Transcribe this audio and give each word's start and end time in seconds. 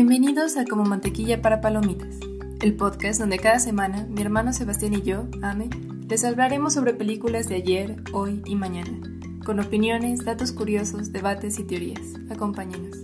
Bienvenidos 0.00 0.56
a 0.56 0.64
Como 0.64 0.84
Mantequilla 0.84 1.42
para 1.42 1.60
Palomitas, 1.60 2.20
el 2.62 2.76
podcast 2.76 3.18
donde 3.18 3.40
cada 3.40 3.58
semana 3.58 4.06
mi 4.08 4.22
hermano 4.22 4.52
Sebastián 4.52 4.94
y 4.94 5.02
yo, 5.02 5.26
Ame, 5.42 5.70
les 6.08 6.22
hablaremos 6.22 6.74
sobre 6.74 6.94
películas 6.94 7.48
de 7.48 7.56
ayer, 7.56 7.96
hoy 8.12 8.40
y 8.44 8.54
mañana, 8.54 8.96
con 9.44 9.58
opiniones, 9.58 10.24
datos 10.24 10.52
curiosos, 10.52 11.10
debates 11.10 11.58
y 11.58 11.64
teorías. 11.64 12.00
Acompáñenos. 12.30 12.96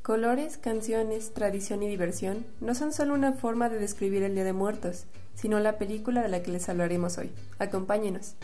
Colores, 0.00 0.56
canciones, 0.56 1.34
tradición 1.34 1.82
y 1.82 1.88
diversión 1.88 2.46
no 2.62 2.74
son 2.74 2.94
solo 2.94 3.12
una 3.12 3.34
forma 3.34 3.68
de 3.68 3.78
describir 3.78 4.22
el 4.22 4.34
Día 4.34 4.44
de 4.44 4.54
Muertos, 4.54 5.04
sino 5.44 5.60
la 5.60 5.76
película 5.76 6.22
de 6.22 6.30
la 6.30 6.42
que 6.42 6.50
les 6.50 6.70
hablaremos 6.70 7.18
hoy. 7.18 7.30
Acompáñenos. 7.58 8.34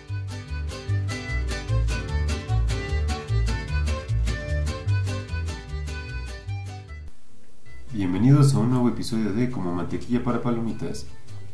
Bienvenidos 7.95 8.53
a 8.53 8.59
un 8.59 8.69
nuevo 8.69 8.91
episodio 8.91 9.33
de 9.33 9.49
Como 9.51 9.75
Mantequilla 9.75 10.23
para 10.23 10.43
Palomitas. 10.43 11.07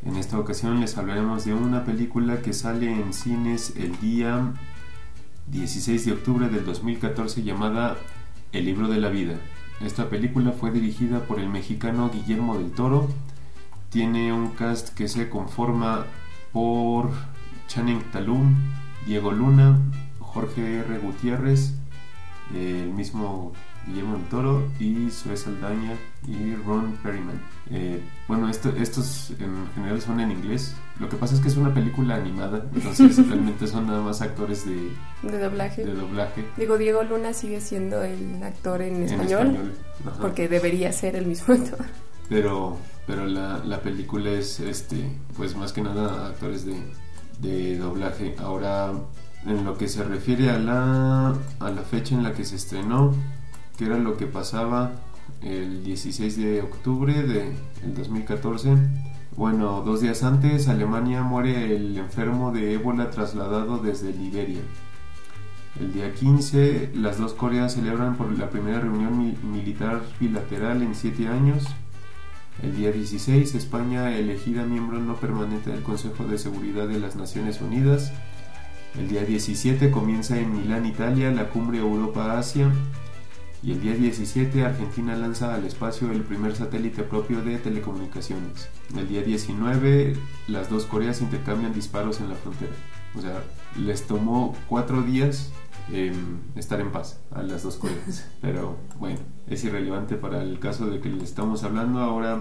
En 0.05 0.17
esta 0.17 0.37
ocasión 0.37 0.81
les 0.81 0.99
hablaremos 0.99 1.45
de 1.45 1.55
una 1.55 1.85
película 1.85 2.43
que 2.43 2.53
sale 2.53 2.91
en 2.91 3.13
cines 3.15 3.75
el 3.77 3.97
día 4.01 4.53
16 5.47 6.07
de 6.07 6.13
octubre 6.13 6.49
del 6.49 6.65
2014 6.65 7.45
llamada 7.45 7.97
El 8.51 8.65
libro 8.65 8.89
de 8.89 8.99
la 8.99 9.11
vida. 9.11 9.39
Esta 9.81 10.11
película 10.11 10.51
fue 10.51 10.73
dirigida 10.73 11.21
por 11.21 11.39
el 11.39 11.49
mexicano 11.49 12.11
Guillermo 12.13 12.59
del 12.59 12.73
Toro. 12.73 13.09
Tiene 13.91 14.33
un 14.33 14.51
cast 14.51 14.95
que 14.95 15.09
se 15.09 15.29
conforma 15.29 16.07
por 16.53 17.11
Channing 17.69 18.03
Talum, 18.13 18.55
Diego 19.07 19.33
Luna, 19.33 19.79
Jorge 20.21 20.81
R. 20.81 20.99
Gutiérrez, 20.99 21.75
el 22.55 22.93
mismo 22.93 23.53
Guillermo 23.87 24.15
del 24.15 24.25
Toro 24.25 24.69
y 24.81 25.11
Suez 25.11 25.43
Saldaña 25.43 25.93
y 26.27 26.55
Ron 26.57 26.99
Perryman. 27.03 27.41
Eh, 27.71 28.01
bueno, 28.27 28.49
esto, 28.49 28.71
estos 28.77 29.31
en 29.39 29.69
general 29.75 30.01
son 30.01 30.19
en 30.21 30.33
inglés. 30.33 30.75
Lo 30.99 31.09
que 31.09 31.17
pasa 31.17 31.35
es 31.35 31.41
que 31.41 31.49
es 31.49 31.57
una 31.57 31.73
película 31.73 32.17
animada, 32.17 32.67
entonces 32.75 33.17
realmente 33.29 33.67
son 33.67 33.87
nada 33.87 34.03
más 34.03 34.23
actores 34.23 34.67
de, 34.67 34.91
De 35.23 35.39
doblaje. 35.39 35.85
de 35.85 35.95
doblaje. 35.95 36.45
Digo, 36.57 36.79
Diego 36.79 37.03
Luna 37.05 37.33
sigue 37.33 37.61
siendo 37.61 38.03
el 38.03 38.43
actor 38.43 38.83
en 38.83 38.97
en 38.97 39.03
español, 39.05 39.73
porque 40.21 40.49
debería 40.49 40.93
ser 40.93 41.15
el 41.15 41.27
mismo 41.27 41.55
actor. 41.55 41.85
Pero, 42.29 42.79
pero 43.07 43.27
la, 43.27 43.59
la 43.65 43.81
película 43.81 44.31
es, 44.31 44.61
este, 44.61 45.11
pues 45.37 45.57
más 45.57 45.73
que 45.73 45.83
nada 45.83 46.27
actores 46.27 46.65
de, 46.65 46.75
de 47.41 47.79
doblaje. 47.79 48.35
Ahora, 48.39 48.93
en 49.47 49.65
lo 49.65 49.77
que 49.79 49.89
se 49.89 50.03
refiere 50.03 50.51
a 50.51 50.59
la, 50.59 51.35
a 51.61 51.71
la 51.71 51.83
fecha 51.83 52.15
en 52.15 52.23
la 52.23 52.33
que 52.33 52.45
se 52.45 52.57
estrenó, 52.57 53.15
que 53.79 53.85
era 53.87 53.99
lo 53.99 54.17
que 54.17 54.27
pasaba 54.27 54.93
el 55.43 55.85
16 55.85 56.37
de 56.37 56.63
octubre 56.63 57.23
de 57.23 57.53
el 57.85 57.95
2014. 57.95 58.75
Bueno, 59.37 59.83
dos 59.85 60.01
días 60.01 60.23
antes, 60.23 60.67
Alemania 60.67 61.23
muere 61.23 61.77
el 61.77 61.97
enfermo 61.99 62.53
de 62.53 62.73
ébola 62.73 63.11
trasladado 63.11 63.79
desde 63.79 64.13
Liberia. 64.13 64.61
El 65.79 65.93
día 65.93 66.15
15, 66.15 66.93
las 66.95 67.19
dos 67.19 67.35
Coreas 67.35 67.75
celebran 67.75 68.17
por 68.17 68.33
la 68.39 68.49
primera 68.49 68.81
reunión 68.81 69.19
mi- 69.19 69.37
militar 69.47 70.01
bilateral 70.19 70.83
en 70.83 70.95
siete 70.95 71.29
años. 71.29 71.65
El 72.63 72.75
día 72.75 72.91
16, 72.91 73.55
España 73.55 74.17
elegida 74.17 74.65
miembro 74.65 74.99
no 74.99 75.17
permanente 75.17 75.71
del 75.71 75.83
Consejo 75.83 76.25
de 76.25 76.39
Seguridad 76.39 76.89
de 76.89 76.99
las 76.99 77.15
Naciones 77.15 77.61
Unidas. 77.61 78.13
El 78.99 79.09
día 79.09 79.25
17 79.25 79.91
comienza 79.91 80.39
en 80.39 80.57
Milán, 80.57 80.87
Italia, 80.87 81.31
la 81.31 81.51
cumbre 81.51 81.79
Europa-Asia. 81.79 82.73
Y 83.63 83.73
el 83.73 83.81
día 83.83 83.95
17, 83.95 84.65
Argentina 84.65 85.17
lanza 85.17 85.55
al 85.55 85.67
espacio 85.67 86.11
el 86.11 86.23
primer 86.23 86.57
satélite 86.57 87.03
propio 87.03 87.43
de 87.43 87.59
telecomunicaciones. 87.59 88.69
El 88.97 89.09
día 89.09 89.23
19, 89.23 90.17
las 90.49 90.71
dos 90.71 90.87
Coreas 90.87 91.21
intercambian 91.21 91.75
disparos 91.75 92.21
en 92.21 92.31
la 92.31 92.37
frontera. 92.37 92.73
O 93.15 93.21
sea, 93.21 93.43
les 93.77 94.07
tomó 94.07 94.57
cuatro 94.69 95.03
días 95.03 95.51
em, 95.93 96.41
estar 96.55 96.81
en 96.81 96.91
paz 96.91 97.21
a 97.31 97.43
las 97.43 97.63
dos 97.63 97.77
Coreas. 97.77 98.29
Pero 98.41 98.77
bueno, 98.99 99.19
es 99.49 99.65
irrelevante 99.65 100.17
para 100.17 100.43
el 100.43 100.59
caso 100.59 100.87
de 100.87 101.01
que 101.01 101.09
le 101.09 101.23
estamos 101.23 101.65
hablando. 101.65 102.01
Ahora, 102.01 102.41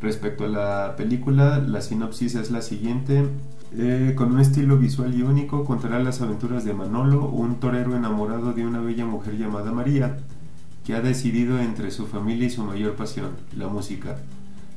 respecto 0.00 0.44
a 0.44 0.48
la 0.48 0.96
película, 0.96 1.58
la 1.58 1.80
sinopsis 1.80 2.34
es 2.34 2.50
la 2.50 2.62
siguiente. 2.62 3.24
Eh, 3.76 4.14
con 4.16 4.32
un 4.32 4.40
estilo 4.40 4.78
visual 4.78 5.14
y 5.14 5.22
único, 5.22 5.64
contará 5.64 5.98
las 5.98 6.22
aventuras 6.22 6.64
de 6.64 6.72
Manolo, 6.72 7.28
un 7.28 7.60
torero 7.60 7.94
enamorado 7.96 8.52
de 8.52 8.66
una 8.66 8.80
bella 8.80 9.04
mujer 9.04 9.36
llamada 9.36 9.72
María, 9.72 10.18
que 10.84 10.94
ha 10.94 11.02
decidido 11.02 11.58
entre 11.58 11.90
su 11.90 12.06
familia 12.06 12.46
y 12.46 12.50
su 12.50 12.64
mayor 12.64 12.94
pasión, 12.94 13.32
la 13.56 13.68
música. 13.68 14.16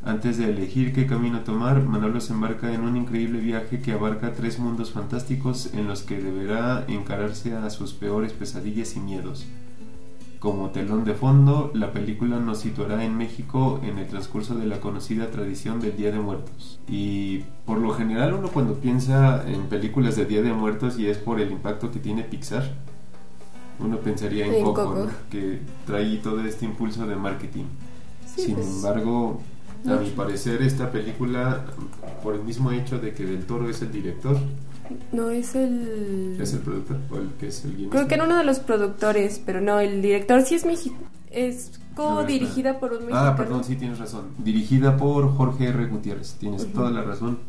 Antes 0.03 0.39
de 0.39 0.49
elegir 0.49 0.93
qué 0.93 1.05
camino 1.05 1.41
tomar, 1.41 1.83
Manolo 1.83 2.21
se 2.21 2.33
embarca 2.33 2.73
en 2.73 2.81
un 2.81 2.97
increíble 2.97 3.39
viaje 3.39 3.81
que 3.81 3.91
abarca 3.91 4.33
tres 4.33 4.57
mundos 4.57 4.91
fantásticos 4.91 5.73
en 5.73 5.87
los 5.87 6.01
que 6.01 6.19
deberá 6.19 6.85
encararse 6.87 7.55
a 7.55 7.69
sus 7.69 7.93
peores 7.93 8.33
pesadillas 8.33 8.95
y 8.95 8.99
miedos. 8.99 9.45
Como 10.39 10.71
telón 10.71 11.05
de 11.05 11.13
fondo, 11.13 11.69
la 11.75 11.91
película 11.91 12.39
nos 12.39 12.57
situará 12.57 13.05
en 13.05 13.15
México 13.15 13.79
en 13.83 13.99
el 13.99 14.07
transcurso 14.07 14.55
de 14.55 14.65
la 14.65 14.79
conocida 14.79 15.29
tradición 15.29 15.79
del 15.79 15.95
Día 15.95 16.11
de 16.11 16.17
Muertos. 16.17 16.79
Y 16.89 17.43
por 17.67 17.77
lo 17.77 17.93
general 17.93 18.33
uno 18.33 18.47
cuando 18.47 18.73
piensa 18.73 19.47
en 19.47 19.67
películas 19.67 20.15
de 20.15 20.25
Día 20.25 20.41
de 20.41 20.51
Muertos 20.51 20.97
y 20.97 21.05
es 21.05 21.19
por 21.19 21.39
el 21.39 21.51
impacto 21.51 21.91
que 21.91 21.99
tiene 21.99 22.23
Pixar, 22.23 22.73
uno 23.79 23.97
pensaría 23.97 24.47
en, 24.47 24.55
En 24.55 24.63
Coco, 24.63 24.83
Coco. 24.83 24.99
¿no? 25.05 25.11
que 25.29 25.59
trae 25.85 26.17
todo 26.17 26.41
este 26.43 26.65
impulso 26.65 27.05
de 27.05 27.15
marketing. 27.15 27.65
Sí, 28.25 28.45
Sin 28.45 28.55
pues, 28.55 28.67
embargo, 28.67 29.39
a 29.87 29.95
mi 29.95 30.09
parecer 30.11 30.61
esta 30.61 30.91
película, 30.91 31.65
por 32.23 32.35
el 32.35 32.43
mismo 32.43 32.71
hecho 32.71 32.99
de 32.99 33.13
que 33.13 33.25
Del 33.25 33.45
Toro 33.45 33.69
es 33.69 33.81
el 33.81 33.91
director, 33.91 34.37
No 35.11 35.29
es 35.29 35.55
el... 35.55 36.37
es 36.39 36.53
el 36.53 36.59
productor, 36.59 36.97
o 37.11 37.15
el 37.17 37.29
que 37.39 37.47
es 37.47 37.63
el 37.65 37.71
guionista. 37.71 37.97
Creo 37.97 38.07
que 38.07 38.15
era 38.15 38.25
uno 38.25 38.37
de 38.37 38.43
los 38.43 38.59
productores, 38.59 39.41
pero 39.45 39.61
no, 39.61 39.79
el 39.79 40.01
director 40.01 40.41
sí 40.43 40.55
es 40.55 40.65
mexicano. 40.65 41.07
Es 41.31 41.79
co-dirigida 41.95 42.79
por 42.79 42.91
un 42.91 42.99
mexicano. 42.99 43.29
Ah, 43.29 43.35
perdón, 43.35 43.63
sí 43.63 43.75
tienes 43.77 43.99
razón. 43.99 44.25
Dirigida 44.37 44.97
por 44.97 45.29
Jorge 45.35 45.67
R. 45.69 45.85
Gutiérrez. 45.87 46.35
Tienes 46.39 46.71
toda 46.73 46.91
la 46.91 47.03
razón. 47.03 47.39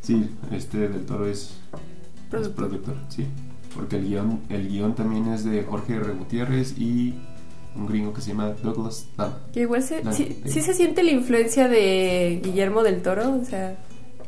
Sí, 0.00 0.28
este 0.50 0.88
del 0.88 1.06
Toro 1.06 1.26
es 1.26 1.50
es 1.72 2.30
Productor. 2.30 2.54
productor, 2.54 2.96
sí. 3.08 3.26
Porque 3.76 3.96
el 3.96 4.06
guion, 4.08 4.40
el 4.48 4.68
guion 4.68 4.94
también 4.96 5.28
es 5.28 5.44
de 5.44 5.62
Jorge 5.62 5.94
R. 5.94 6.12
Gutiérrez 6.14 6.76
y 6.76 7.14
un 7.76 7.86
gringo 7.86 8.12
que 8.12 8.20
se 8.20 8.30
llama 8.30 8.50
Douglas 8.62 9.06
Dunn. 9.16 9.32
Que 9.52 9.60
igual 9.62 9.82
se, 9.82 10.02
No, 10.04 10.12
sí, 10.12 10.38
sí. 10.46 10.60
se 10.60 10.74
siente 10.74 11.02
la 11.02 11.10
influencia 11.10 11.68
de 11.68 12.40
Guillermo 12.42 12.82
del 12.82 13.02
Toro, 13.02 13.36
o 13.40 13.44
sea, 13.44 13.76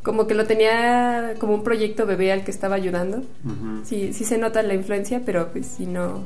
como 0.02 0.26
que 0.26 0.34
lo 0.34 0.46
tenía 0.46 1.34
como 1.38 1.54
un 1.54 1.62
proyecto 1.64 2.06
bebé 2.06 2.32
al 2.32 2.44
que 2.44 2.50
estaba 2.50 2.74
ayudando. 2.76 3.18
Ujú. 3.18 3.84
Sí, 3.84 4.12
sí 4.12 4.24
se 4.24 4.38
nota 4.38 4.62
la 4.62 4.74
influencia, 4.74 5.22
pero 5.24 5.50
pues 5.52 5.66
si 5.66 5.86
no... 5.86 6.24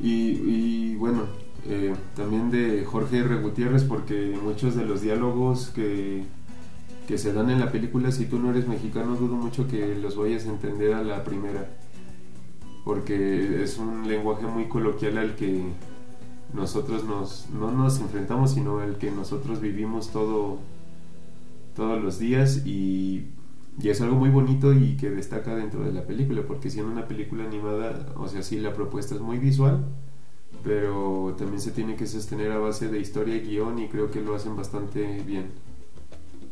Y, 0.00 0.10
y, 0.90 0.94
bueno, 0.96 1.22
eh, 1.68 1.94
también 2.16 2.50
de 2.50 2.84
Jorge 2.84 3.18
R. 3.18 3.36
Gutiérrez, 3.36 3.84
porque 3.84 4.36
muchos 4.42 4.74
de 4.74 4.84
los 4.84 5.00
diálogos 5.00 5.70
que, 5.74 6.24
que 7.06 7.18
se 7.18 7.32
dan 7.32 7.50
en 7.50 7.60
la 7.60 7.70
película, 7.70 8.10
si 8.10 8.24
tú 8.26 8.38
no 8.40 8.50
eres 8.50 8.66
mexicano, 8.66 9.14
dudo 9.14 9.36
mucho 9.36 9.68
que 9.68 9.94
los 9.94 10.16
vayas 10.16 10.44
a 10.46 10.48
entender 10.48 10.94
a 10.94 11.02
la 11.04 11.22
primera. 11.22 11.68
Porque 12.84 13.62
es 13.62 13.78
un 13.78 14.08
lenguaje 14.08 14.46
muy 14.46 14.68
coloquial 14.68 15.18
al 15.18 15.36
que 15.36 15.62
nosotros 16.52 17.04
nos, 17.04 17.48
no 17.50 17.70
nos 17.70 18.00
enfrentamos, 18.00 18.52
sino 18.52 18.80
al 18.80 18.98
que 18.98 19.10
nosotros 19.10 19.60
vivimos 19.60 20.10
todo, 20.10 20.58
todos 21.74 22.02
los 22.02 22.18
días 22.18 22.66
y, 22.66 23.28
es 23.82 24.00
algo 24.00 24.16
muy 24.16 24.28
bonito 24.28 24.72
y 24.74 24.96
que 24.96 25.10
destaca 25.10 25.54
dentro 25.54 25.82
de 25.82 25.92
la 25.92 26.02
película, 26.02 26.42
porque 26.46 26.70
siendo 26.70 26.92
una 26.92 27.08
película 27.08 27.44
animada, 27.44 28.06
o 28.16 28.28
sea, 28.28 28.42
sí, 28.42 28.60
la 28.60 28.74
propuesta 28.74 29.14
es 29.14 29.20
muy 29.20 29.38
visual, 29.38 29.84
pero 30.62 31.34
también 31.38 31.60
se 31.60 31.70
tiene 31.70 31.96
que 31.96 32.06
sostener 32.06 32.52
a 32.52 32.58
base 32.58 32.88
de 32.88 33.00
historia 33.00 33.36
y 33.36 33.40
guion 33.40 33.78
y 33.78 33.88
creo 33.88 34.10
que 34.10 34.20
lo 34.20 34.34
hacen 34.34 34.56
bastante 34.56 35.22
bien. 35.26 35.46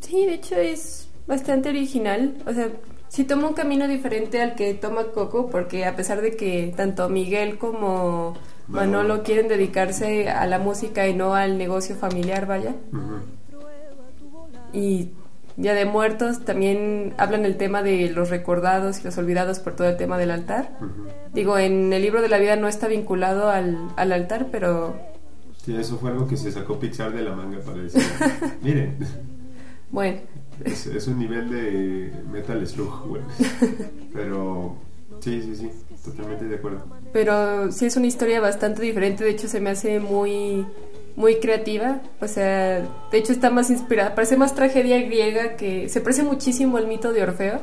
Sí, 0.01 0.25
de 0.25 0.35
hecho 0.35 0.57
es 0.57 1.09
bastante 1.27 1.69
original, 1.69 2.39
o 2.47 2.53
sea, 2.55 2.73
sí 3.11 3.25
toma 3.25 3.49
un 3.49 3.55
camino 3.55 3.87
diferente 3.89 4.41
al 4.41 4.55
que 4.55 4.73
toma 4.73 5.09
Coco, 5.13 5.51
porque 5.51 5.85
a 5.85 5.97
pesar 5.97 6.23
de 6.23 6.37
que 6.37 6.73
tanto 6.77 7.09
Miguel 7.09 7.59
como 7.59 8.35
Manolo. 8.69 9.03
Manolo 9.03 9.23
quieren 9.25 9.49
dedicarse 9.49 10.31
a 10.31 10.47
la 10.47 10.59
música 10.61 11.09
y 11.09 11.15
no 11.15 11.35
al 11.35 11.59
negocio 11.59 11.97
familiar, 11.97 12.47
vaya, 12.47 12.75
y 14.73 15.11
Día 15.57 15.75
de 15.75 15.85
Muertos 15.85 16.45
también 16.45 17.13
hablan 17.19 17.45
el 17.45 17.57
tema 17.57 17.83
de 17.83 18.09
los 18.11 18.31
recordados 18.31 19.01
y 19.01 19.05
los 19.05 19.19
olvidados 19.19 19.59
por 19.59 19.75
todo 19.75 19.89
el 19.89 19.97
tema 19.97 20.17
del 20.17 20.31
altar. 20.31 20.79
Digo, 21.35 21.59
en 21.59 21.93
el 21.93 22.01
libro 22.03 22.23
de 22.23 22.29
la 22.29 22.39
vida 22.39 22.57
no 22.57 22.69
está 22.69 22.87
vinculado 22.87 23.51
al, 23.51 23.77
al 23.97 24.13
altar, 24.13 24.47
pero 24.53 24.95
Sí, 25.65 25.77
eso 25.77 25.99
fue 25.99 26.11
algo 26.11 26.27
que 26.27 26.39
se 26.39 26.51
sacó 26.51 26.79
Pixar 26.79 27.13
de 27.13 27.23
la 27.23 27.35
manga 27.35 27.59
para 27.61 27.83
decir, 27.83 28.03
miren, 28.63 28.97
Bueno. 29.91 30.21
Es, 30.65 30.87
es 30.87 31.07
un 31.07 31.19
nivel 31.19 31.51
de 31.51 32.13
Metal 32.31 32.67
Slug, 32.67 33.07
güey. 33.07 33.23
Pero 34.13 34.77
sí, 35.21 35.43
sí, 35.43 35.57
sí, 35.57 35.71
totalmente 36.05 36.45
de 36.47 36.57
acuerdo. 36.57 36.85
Pero 37.13 37.71
sí 37.73 37.87
es 37.87 37.97
una 37.97 38.07
historia 38.07 38.41
bastante 38.41 38.83
diferente, 38.83 39.25
de 39.25 39.31
hecho 39.31 39.49
se 39.49 39.61
me 39.61 39.71
hace 39.71 40.01
muy 40.01 40.67
muy 41.17 41.37
creativa, 41.41 42.01
o 42.21 42.29
sea, 42.29 42.81
de 43.11 43.19
hecho 43.19 43.33
está 43.33 43.51
más 43.51 43.69
inspirada, 43.69 44.15
parece 44.15 44.37
más 44.37 44.55
tragedia 44.55 45.01
griega 45.03 45.57
que 45.57 45.89
se 45.89 46.01
parece 46.01 46.23
muchísimo 46.23 46.77
al 46.79 46.87
mito 46.87 47.13
de 47.13 47.23
Orfeo. 47.23 47.61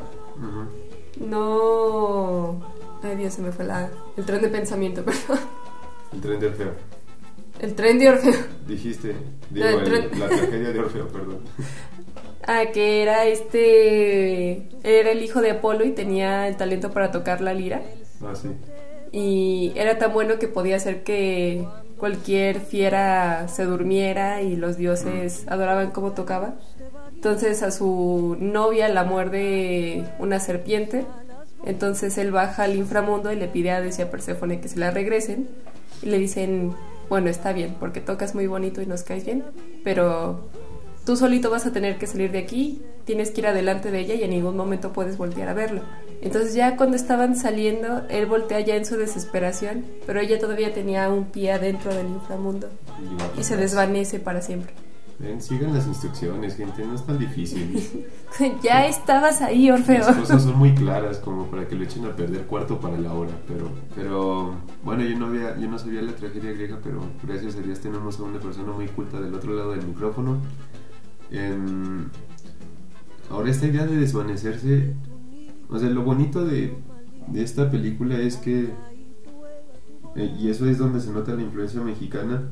No, 1.19 2.61
ay 3.01 3.15
Dios, 3.15 3.33
se 3.33 3.41
me 3.41 3.51
fue 3.51 3.65
la, 3.65 3.89
el 4.15 4.25
tren 4.25 4.41
de 4.41 4.49
pensamiento, 4.49 5.03
perdón. 5.05 5.39
El 6.13 6.21
tren 6.21 6.39
de 6.39 6.47
Orfeo. 6.47 6.71
El 7.59 7.73
tren 7.73 7.97
de 7.97 8.09
Orfeo. 8.09 8.39
Dijiste, 8.67 9.15
digo, 9.49 9.65
el 9.67 9.93
el, 9.93 10.19
la 10.19 10.27
tragedia 10.27 10.71
de 10.71 10.79
Orfeo, 10.79 11.07
perdón. 11.07 11.39
Ah, 12.47 12.67
que 12.73 13.03
era 13.03 13.25
este, 13.25 14.69
era 14.83 15.11
el 15.11 15.21
hijo 15.21 15.41
de 15.41 15.51
Apolo 15.51 15.83
y 15.83 15.91
tenía 15.91 16.47
el 16.47 16.55
talento 16.55 16.91
para 16.91 17.11
tocar 17.11 17.41
la 17.41 17.53
lira. 17.53 17.81
Ah, 18.21 18.33
sí. 18.33 18.49
Y 19.11 19.73
era 19.75 19.97
tan 19.97 20.13
bueno 20.13 20.39
que 20.39 20.47
podía 20.47 20.77
hacer 20.77 21.03
que 21.03 21.67
cualquier 21.97 22.61
fiera 22.61 23.47
se 23.49 23.65
durmiera 23.65 24.41
y 24.41 24.55
los 24.55 24.77
dioses 24.77 25.43
adoraban 25.47 25.91
cómo 25.91 26.13
tocaba. 26.13 26.55
Entonces 27.13 27.63
a 27.63 27.71
su 27.71 28.37
novia 28.39 28.87
la 28.89 29.03
muerde 29.03 30.05
una 30.19 30.39
serpiente. 30.39 31.05
Entonces 31.65 32.17
él 32.17 32.31
baja 32.31 32.63
al 32.63 32.75
inframundo 32.75 33.31
y 33.31 33.35
le 33.35 33.47
pide 33.47 33.71
a 33.71 33.77
Hades 33.77 33.99
y 33.99 34.03
a 34.03 34.11
Perséfone 34.11 34.61
que 34.61 34.69
se 34.69 34.79
la 34.79 34.91
regresen. 34.91 35.49
Y 36.01 36.05
le 36.05 36.17
dicen, 36.17 36.73
bueno, 37.09 37.29
está 37.29 37.51
bien, 37.51 37.75
porque 37.79 37.99
tocas 37.99 38.35
muy 38.35 38.47
bonito 38.47 38.81
y 38.81 38.85
nos 38.85 39.03
caes 39.03 39.25
bien, 39.25 39.43
pero 39.83 40.47
tú 41.07 41.15
solito 41.15 41.49
vas 41.49 41.65
a 41.65 41.71
tener 41.71 41.97
que 41.97 42.05
salir 42.05 42.33
de 42.33 42.39
aquí, 42.39 42.81
tienes 43.05 43.31
que 43.31 43.39
ir 43.39 43.47
adelante 43.47 43.91
de 43.91 44.01
ella 44.01 44.15
y 44.15 44.23
en 44.25 44.31
ningún 44.31 44.57
momento 44.57 44.91
puedes 44.91 45.17
voltear 45.17 45.47
a 45.47 45.53
verlo. 45.53 45.81
Entonces 46.21 46.53
ya 46.53 46.75
cuando 46.75 46.97
estaban 46.97 47.37
saliendo, 47.37 48.03
él 48.09 48.25
voltea 48.25 48.59
ya 48.59 48.75
en 48.75 48.85
su 48.85 48.97
desesperación, 48.97 49.85
pero 50.05 50.19
ella 50.19 50.37
todavía 50.37 50.73
tenía 50.73 51.07
un 51.07 51.27
pie 51.27 51.53
adentro 51.53 51.95
del 51.95 52.07
inframundo 52.07 52.67
y 53.37 53.43
se 53.45 53.55
desvanece 53.55 54.19
para 54.19 54.41
siempre. 54.41 54.73
Ven, 55.17 55.41
sigan 55.41 55.73
las 55.73 55.87
instrucciones, 55.87 56.57
gente, 56.57 56.85
no 56.85 56.95
es 56.95 57.05
tan 57.05 57.17
difícil. 57.17 58.05
ya 58.61 58.85
estabas 58.85 59.41
ahí, 59.41 59.71
Orfeo. 59.71 59.99
Las 59.99 60.17
cosas 60.17 60.43
son 60.43 60.57
muy 60.57 60.75
claras 60.75 61.19
como 61.19 61.45
para 61.45 61.69
que 61.69 61.75
lo 61.75 61.85
echen 61.85 62.05
a 62.05 62.13
perder 62.17 62.41
cuarto 62.47 62.81
para 62.81 62.97
la 62.97 63.13
hora, 63.13 63.31
pero 63.47 63.71
pero 63.95 64.55
bueno, 64.83 65.03
yo 65.03 65.17
no 65.17 65.27
había 65.27 65.57
yo 65.57 65.69
no 65.69 65.79
sabía 65.79 66.01
la 66.01 66.13
tragedia 66.13 66.51
griega, 66.51 66.77
pero 66.83 66.99
gracias 67.23 67.55
a 67.55 67.61
Dios 67.61 67.79
tenemos 67.79 68.19
a 68.19 68.23
una 68.23 68.39
persona 68.39 68.73
muy 68.73 68.87
culta 68.89 69.21
del 69.21 69.33
otro 69.33 69.53
lado 69.53 69.71
del 69.71 69.87
micrófono. 69.87 70.41
Ahora 73.29 73.49
esta 73.49 73.67
idea 73.67 73.85
de 73.85 73.97
desvanecerse 73.97 74.95
o 75.69 75.79
sea, 75.79 75.89
lo 75.89 76.03
bonito 76.03 76.45
de, 76.45 76.77
esta 77.35 77.69
película 77.69 78.17
es 78.17 78.37
que, 78.37 78.69
eh, 80.15 80.35
y 80.39 80.49
eso 80.49 80.65
es 80.65 80.77
donde 80.77 81.01
se 81.01 81.11
nota 81.11 81.35
la 81.35 81.41
influencia 81.41 81.81
mexicana, 81.81 82.49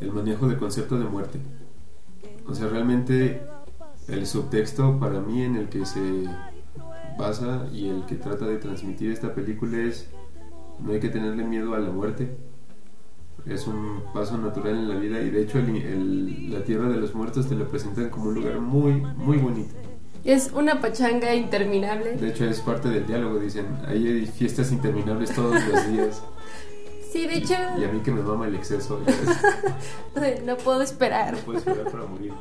el 0.00 0.12
manejo 0.12 0.46
del 0.46 0.58
concepto 0.58 0.98
de 0.98 1.06
muerte. 1.06 1.38
O 2.46 2.54
sea, 2.54 2.68
realmente 2.68 3.42
el 4.08 4.26
subtexto 4.26 5.00
para 5.00 5.20
mí 5.20 5.42
en 5.42 5.56
el 5.56 5.68
que 5.68 5.86
se 5.86 6.24
basa 7.18 7.66
y 7.72 7.88
el 7.88 8.04
que 8.04 8.16
trata 8.16 8.46
de 8.46 8.58
transmitir 8.58 9.10
esta 9.10 9.34
película 9.34 9.78
es 9.78 10.10
no 10.78 10.92
hay 10.92 11.00
que 11.00 11.08
tenerle 11.08 11.44
miedo 11.44 11.74
a 11.74 11.78
la 11.78 11.90
muerte. 11.90 12.36
Es 13.48 13.66
un 13.66 14.02
paso 14.12 14.36
natural 14.38 14.74
en 14.74 14.88
la 14.88 14.96
vida 14.96 15.20
y 15.20 15.30
de 15.30 15.42
hecho 15.42 15.58
la 15.58 16.64
Tierra 16.64 16.88
de 16.88 16.96
los 16.96 17.14
Muertos 17.14 17.48
te 17.48 17.54
lo 17.54 17.68
presentan 17.68 18.10
como 18.10 18.26
un 18.26 18.34
lugar 18.34 18.60
muy, 18.60 18.94
muy 19.16 19.38
bonito. 19.38 19.72
Es 20.24 20.50
una 20.52 20.80
pachanga 20.80 21.32
interminable. 21.36 22.16
De 22.16 22.30
hecho, 22.30 22.46
es 22.46 22.60
parte 22.60 22.88
del 22.88 23.06
diálogo, 23.06 23.38
dicen. 23.38 23.66
Ahí 23.86 24.08
hay 24.08 24.26
fiestas 24.26 24.72
interminables 24.72 25.32
todos 25.32 25.54
los 25.64 25.88
días. 25.92 26.20
Sí, 27.12 27.28
de 27.28 27.36
hecho. 27.36 27.54
Y, 27.78 27.84
a 27.84 27.88
mí 27.88 28.00
que 28.00 28.10
me 28.10 28.22
mama 28.22 28.48
el 28.48 28.56
exceso. 28.56 29.00
no 30.44 30.56
puedo 30.56 30.82
esperar. 30.82 31.34
No 31.34 31.38
puedo 31.38 31.58
esperar 31.58 31.84
para 31.84 32.06
morir. 32.06 32.32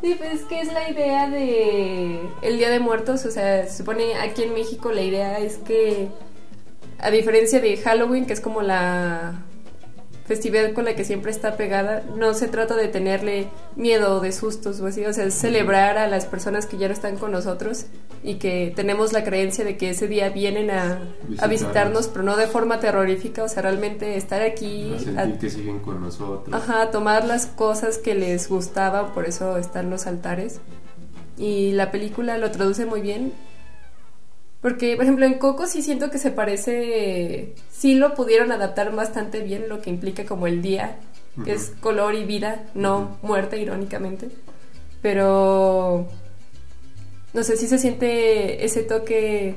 Sí, 0.00 0.14
pues 0.16 0.34
es 0.34 0.42
que 0.42 0.60
es 0.60 0.72
la 0.72 0.88
idea 0.88 1.28
de 1.28 2.20
el 2.42 2.56
Día 2.56 2.70
de 2.70 2.78
Muertos, 2.78 3.26
o 3.26 3.30
sea, 3.30 3.66
se 3.66 3.78
supone 3.78 4.14
aquí 4.14 4.44
en 4.44 4.54
México 4.54 4.92
la 4.92 5.02
idea 5.02 5.38
es 5.38 5.58
que 5.58 6.08
a 6.98 7.10
diferencia 7.10 7.60
de 7.60 7.76
Halloween, 7.76 8.24
que 8.24 8.32
es 8.32 8.40
como 8.40 8.62
la 8.62 9.42
festividad 10.30 10.72
con 10.74 10.84
la 10.84 10.94
que 10.94 11.04
siempre 11.04 11.32
está 11.32 11.56
pegada, 11.56 12.04
no 12.16 12.34
se 12.34 12.46
trata 12.46 12.76
de 12.76 12.86
tenerle 12.86 13.48
miedo 13.74 14.14
o 14.14 14.20
de 14.20 14.30
sustos 14.30 14.80
o 14.80 14.86
así, 14.86 15.04
o 15.04 15.12
sea, 15.12 15.24
es 15.24 15.34
celebrar 15.34 15.98
a 15.98 16.06
las 16.06 16.24
personas 16.24 16.66
que 16.66 16.78
ya 16.78 16.86
no 16.86 16.94
están 16.94 17.16
con 17.16 17.32
nosotros 17.32 17.86
y 18.22 18.34
que 18.34 18.72
tenemos 18.76 19.12
la 19.12 19.24
creencia 19.24 19.64
de 19.64 19.76
que 19.76 19.90
ese 19.90 20.06
día 20.06 20.28
vienen 20.28 20.70
a, 20.70 21.00
visitarnos, 21.48 22.06
pero 22.06 22.22
no 22.22 22.36
de 22.36 22.46
forma 22.46 22.78
terrorífica, 22.78 23.42
o 23.42 23.48
sea, 23.48 23.62
realmente 23.62 24.16
estar 24.16 24.40
aquí. 24.40 24.94
A 24.94 25.00
sentir 25.00 25.38
que 25.40 25.50
siguen 25.50 25.80
con 25.80 26.00
nosotros. 26.00 26.54
Ajá, 26.54 26.92
tomar 26.92 27.24
las 27.24 27.46
cosas 27.46 27.98
que 27.98 28.14
les 28.14 28.48
gustaban, 28.48 29.12
por 29.12 29.24
eso 29.24 29.56
están 29.56 29.90
los 29.90 30.06
altares. 30.06 30.60
Y 31.38 31.72
la 31.72 31.90
película 31.90 32.38
lo 32.38 32.52
traduce 32.52 32.86
muy 32.86 33.00
bien 33.00 33.32
porque, 34.60 34.94
por 34.96 35.04
ejemplo, 35.04 35.26
en 35.26 35.34
Coco 35.34 35.66
sí 35.66 35.82
siento 35.82 36.10
que 36.10 36.18
se 36.18 36.30
parece, 36.30 37.54
sí 37.70 37.94
lo 37.94 38.14
pudieron 38.14 38.52
adaptar 38.52 38.94
bastante 38.94 39.40
bien, 39.40 39.68
lo 39.68 39.80
que 39.80 39.90
implica 39.90 40.24
como 40.24 40.46
el 40.46 40.60
día, 40.60 40.98
que 41.44 41.52
es 41.52 41.72
color 41.80 42.14
y 42.14 42.24
vida, 42.24 42.66
no 42.74 43.18
muerte, 43.22 43.58
irónicamente. 43.58 44.28
Pero, 45.00 46.06
no 47.32 47.42
sé, 47.42 47.56
sí 47.56 47.66
se 47.68 47.78
siente 47.78 48.64
ese 48.64 48.82
toque 48.82 49.56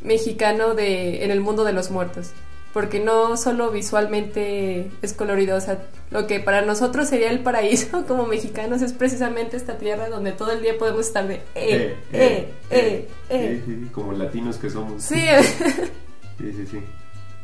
mexicano 0.00 0.74
de, 0.74 1.24
en 1.24 1.30
el 1.30 1.40
mundo 1.40 1.64
de 1.64 1.72
los 1.72 1.90
muertos 1.90 2.32
porque 2.76 3.00
no 3.00 3.38
solo 3.38 3.70
visualmente 3.70 4.90
es 5.00 5.14
colorido, 5.14 5.56
o 5.56 5.60
sea, 5.62 5.82
lo 6.10 6.26
que 6.26 6.40
para 6.40 6.60
nosotros 6.60 7.08
sería 7.08 7.30
el 7.30 7.40
paraíso 7.40 8.04
como 8.06 8.26
mexicanos 8.26 8.82
es 8.82 8.92
precisamente 8.92 9.56
esta 9.56 9.78
tierra 9.78 10.10
donde 10.10 10.32
todo 10.32 10.52
el 10.52 10.60
día 10.60 10.76
podemos 10.76 11.06
estar 11.06 11.26
de 11.26 11.36
eh, 11.54 11.96
eh, 12.12 12.52
eh, 12.68 13.08
eh, 13.30 13.88
como 13.92 14.12
latinos 14.12 14.58
que 14.58 14.68
somos. 14.68 15.04
Sí. 15.04 15.14
sí, 16.38 16.52
sí, 16.52 16.66
sí. 16.70 16.80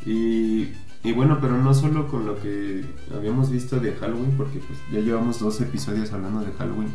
Y, 0.05 1.09
y, 1.09 1.13
bueno, 1.13 1.39
pero 1.41 1.57
no 1.57 1.73
solo 1.73 2.09
con 2.09 2.27
lo 2.27 2.39
que 2.39 2.85
habíamos 3.17 3.51
visto 3.51 3.81
de 3.81 3.95
Halloween, 3.95 4.37
porque 4.37 4.59
pues 4.59 4.79
ya 4.93 5.01
llevamos 5.01 5.41
dos 5.41 5.59
episodios 5.63 6.13
hablando 6.13 6.41
de 6.41 6.53
Halloween. 6.53 6.91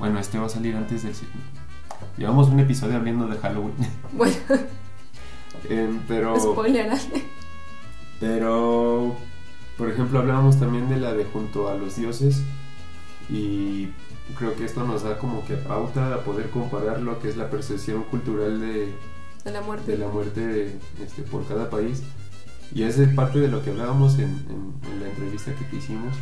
Bueno, 0.00 0.18
este 0.18 0.36
va 0.36 0.46
a 0.46 0.48
salir 0.48 0.74
antes 0.74 1.04
del... 1.04 1.12
Llevamos 2.16 2.48
un 2.48 2.58
episodio 2.58 2.96
hablando 2.96 3.28
de 3.28 3.38
Halloween. 3.38 3.74
Bueno. 4.10 4.34
pero... 6.08 6.40
Spoiler. 6.40 6.90
Pero, 8.20 9.16
por 9.76 9.90
ejemplo, 9.90 10.18
hablábamos 10.18 10.58
también 10.58 10.88
de 10.88 10.96
la 10.96 11.14
de 11.14 11.24
junto 11.24 11.68
a 11.68 11.74
los 11.74 11.96
dioses 11.96 12.42
y 13.28 13.88
creo 14.36 14.54
que 14.56 14.64
esto 14.64 14.84
nos 14.84 15.02
da 15.02 15.18
como 15.18 15.44
que 15.44 15.54
pauta 15.54 16.14
a 16.14 16.24
poder 16.24 16.50
comparar 16.50 17.00
lo 17.00 17.18
que 17.20 17.28
es 17.28 17.36
la 17.36 17.50
percepción 17.50 18.04
cultural 18.04 18.60
de, 18.60 18.92
de 19.44 19.50
la 19.50 19.60
muerte, 19.60 19.92
de 19.92 19.98
la 19.98 20.08
muerte 20.08 20.78
este, 21.02 21.22
por 21.22 21.46
cada 21.46 21.70
país. 21.70 22.02
Y 22.74 22.82
es 22.82 22.96
parte 23.14 23.38
de 23.38 23.48
lo 23.48 23.62
que 23.62 23.70
hablábamos 23.70 24.18
en, 24.18 24.44
la 25.00 25.08
entrevista 25.08 25.52
que 25.54 25.76
hicimos. 25.76 26.14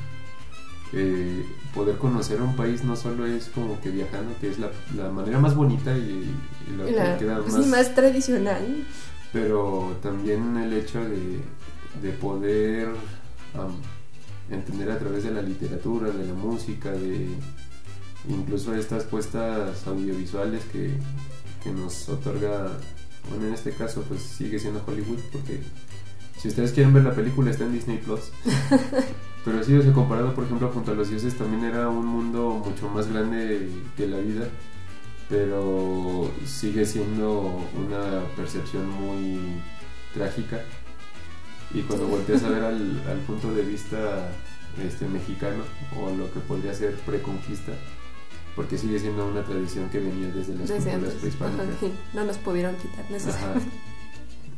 Eh, 0.92 1.44
poder 1.74 1.96
conocer 1.96 2.40
un 2.40 2.54
país 2.54 2.84
no 2.84 2.94
solo 2.94 3.26
es 3.26 3.48
como 3.48 3.80
que 3.80 3.90
viajando, 3.90 4.32
que 4.40 4.50
es 4.50 4.58
la, 4.60 4.70
la 4.96 5.10
manera 5.10 5.40
más 5.40 5.56
bonita 5.56 5.96
y, 5.98 6.32
lo 6.76 6.86
que 6.86 6.92
queda 7.18 7.40
pues 7.40 7.54
más, 7.54 7.66
más 7.66 7.94
tradicional. 7.94 8.84
Pero 9.32 9.96
también 10.00 10.56
el 10.56 10.72
hecho 10.72 11.00
de, 11.00 11.40
de 12.02 12.10
poder 12.12 12.88
entender 14.50 14.90
a 14.90 14.98
través 14.98 15.24
de 15.24 15.30
la 15.32 15.42
literatura, 15.42 16.10
de 16.10 16.26
la 16.26 16.34
música, 16.34 16.90
de 16.90 17.28
incluso 18.28 18.74
estas 18.74 19.04
puestas 19.04 19.86
audiovisuales 19.86 20.64
que, 20.66 20.92
que 21.62 21.70
nos 21.70 22.08
otorga, 22.08 22.70
bueno, 23.30 23.46
en 23.46 23.54
este 23.54 23.72
caso 23.72 24.02
pues 24.02 24.22
sigue 24.22 24.58
siendo 24.58 24.82
Hollywood 24.86 25.20
porque 25.32 25.60
si 26.38 26.48
ustedes 26.48 26.72
quieren 26.72 26.92
ver 26.92 27.04
la 27.04 27.14
película 27.14 27.50
está 27.50 27.64
en 27.64 27.72
Disney 27.72 27.98
Plus. 27.98 28.32
Pero 29.44 29.62
sí, 29.62 29.76
o 29.76 29.92
comparado 29.92 30.34
por 30.34 30.44
ejemplo 30.44 30.70
junto 30.70 30.90
a 30.90 30.94
los 30.94 31.08
dioses 31.08 31.36
también 31.36 31.64
era 31.64 31.88
un 31.88 32.04
mundo 32.04 32.62
mucho 32.64 32.88
más 32.88 33.06
grande 33.06 33.70
que 33.96 34.08
la 34.08 34.18
vida, 34.18 34.48
pero 35.28 36.28
sigue 36.44 36.84
siendo 36.84 37.62
una 37.76 38.24
percepción 38.34 38.90
muy 38.90 39.38
trágica 40.14 40.64
y 41.76 41.82
cuando 41.82 42.06
volteas 42.06 42.42
a 42.42 42.48
ver 42.48 42.64
al, 42.64 43.02
al 43.06 43.18
punto 43.26 43.52
de 43.52 43.62
vista 43.62 44.30
este, 44.82 45.06
mexicano 45.06 45.62
o 46.00 46.10
lo 46.10 46.32
que 46.32 46.40
podría 46.40 46.72
ser 46.72 46.94
preconquista, 47.00 47.72
porque 48.54 48.78
sigue 48.78 48.98
siendo 48.98 49.28
una 49.28 49.44
tradición 49.44 49.90
que 49.90 50.00
venía 50.00 50.28
desde 50.28 50.54
las 50.54 50.70
culturas 50.70 51.14
prehispánicas. 51.14 51.66
no 52.14 52.24
nos 52.24 52.38
pudieron 52.38 52.74
quitar 52.76 53.04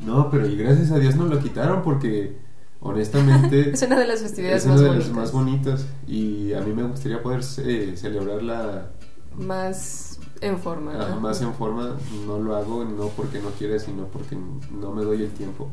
No, 0.07 0.31
pero 0.31 0.47
y 0.47 0.57
gracias 0.57 0.93
a 0.93 0.99
Dios 1.01 1.17
no 1.17 1.27
lo 1.27 1.41
quitaron 1.41 1.83
porque 1.83 2.37
honestamente 2.81 3.71
es 3.75 3.83
una 3.83 3.99
de 3.99 4.07
las 4.07 4.21
festividades 4.21 4.65
es 4.65 4.71
una 4.71 4.81
de 4.81 4.99
las 4.99 5.11
más 5.11 5.33
bonitas 5.33 5.87
y 6.07 6.53
a 6.53 6.61
mí 6.61 6.73
me 6.73 6.85
gustaría 6.85 7.21
poder 7.21 7.41
eh, 7.65 7.95
celebrarla 7.97 8.93
más 9.37 10.21
en 10.41 10.57
forma. 10.57 10.93
Ah, 10.95 11.09
¿no? 11.11 11.21
más 11.21 11.43
en 11.43 11.53
forma 11.53 11.97
no 12.25 12.39
lo 12.39 12.55
hago 12.55 12.85
no 12.85 13.09
porque 13.09 13.41
no 13.41 13.51
quiera 13.51 13.81
sino 13.81 14.05
porque 14.07 14.37
no 14.71 14.93
me 14.93 15.03
doy 15.03 15.25
el 15.25 15.31
tiempo 15.33 15.69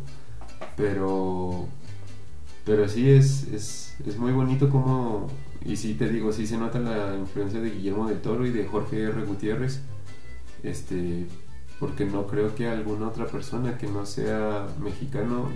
pero 0.76 1.68
pero 2.66 2.88
sí 2.88 3.10
es, 3.10 3.48
es, 3.54 3.96
es 4.06 4.18
muy 4.18 4.32
bonito 4.32 4.70
como 4.70 5.28
y 5.64 5.76
sí 5.76 5.94
te 5.96 6.10
digo 6.10 6.32
sí 6.32 6.48
se 6.48 6.58
nota 6.58 6.80
la 6.80 7.16
influencia 7.16 7.60
de 7.60 7.72
Guillermo 7.72 8.08
del 8.08 8.22
Toro 8.22 8.46
y 8.46 8.52
de 8.52 8.66
Jorge 8.66 9.04
R. 9.04 9.24
Gutiérrez 9.24 9.82
este 10.64 11.28
porque 11.80 12.06
no 12.06 12.26
creo 12.28 12.56
que 12.56 12.68
alguna 12.68 13.08
otra 13.08 13.26
persona 13.28 13.78
que 13.78 13.88
no 13.88 14.06
sea 14.06 14.68
mexicano 14.82 15.50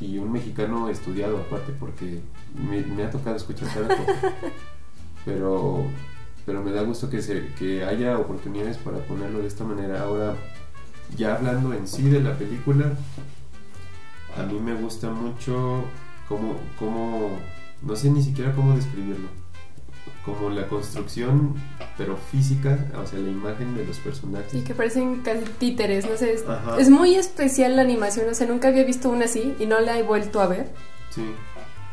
y 0.00 0.18
un 0.18 0.32
mexicano 0.32 0.88
estudiado 0.88 1.38
aparte 1.38 1.72
porque 1.78 2.20
me, 2.54 2.82
me 2.82 3.04
ha 3.04 3.10
tocado 3.10 3.36
escuchar 3.36 3.68
cada 3.72 3.88
cosa 3.88 4.34
pero 5.24 5.86
pero 6.46 6.62
me 6.62 6.72
da 6.72 6.82
gusto 6.82 7.08
que, 7.08 7.22
se, 7.22 7.46
que 7.58 7.84
haya 7.84 8.18
oportunidades 8.18 8.76
para 8.78 8.98
ponerlo 8.98 9.40
de 9.40 9.46
esta 9.46 9.64
manera. 9.64 10.02
Ahora, 10.02 10.36
ya 11.16 11.36
hablando 11.36 11.72
en 11.72 11.86
sí 11.88 12.02
de 12.02 12.20
la 12.20 12.36
película, 12.36 12.92
a 14.36 14.42
mí 14.44 14.58
me 14.60 14.74
gusta 14.74 15.10
mucho 15.10 15.84
cómo, 16.28 16.56
cómo 16.78 17.38
no 17.82 17.96
sé 17.96 18.10
ni 18.10 18.22
siquiera 18.22 18.52
cómo 18.52 18.74
describirlo, 18.76 19.28
como 20.24 20.50
la 20.50 20.66
construcción, 20.68 21.54
pero 21.98 22.16
física, 22.16 22.78
o 22.96 23.06
sea, 23.06 23.18
la 23.18 23.30
imagen 23.30 23.74
de 23.76 23.84
los 23.86 23.98
personajes. 23.98 24.54
Y 24.54 24.62
que 24.62 24.74
parecen 24.74 25.20
casi 25.22 25.44
títeres, 25.58 26.08
no 26.08 26.16
sé, 26.16 26.32
es, 26.34 26.44
es 26.78 26.90
muy 26.90 27.14
especial 27.14 27.76
la 27.76 27.82
animación, 27.82 28.28
o 28.28 28.34
sea, 28.34 28.46
nunca 28.46 28.68
había 28.68 28.84
visto 28.84 29.10
una 29.10 29.26
así 29.26 29.54
y 29.58 29.66
no 29.66 29.80
la 29.80 29.98
he 29.98 30.02
vuelto 30.02 30.40
a 30.40 30.46
ver. 30.46 30.70
Sí, 31.10 31.24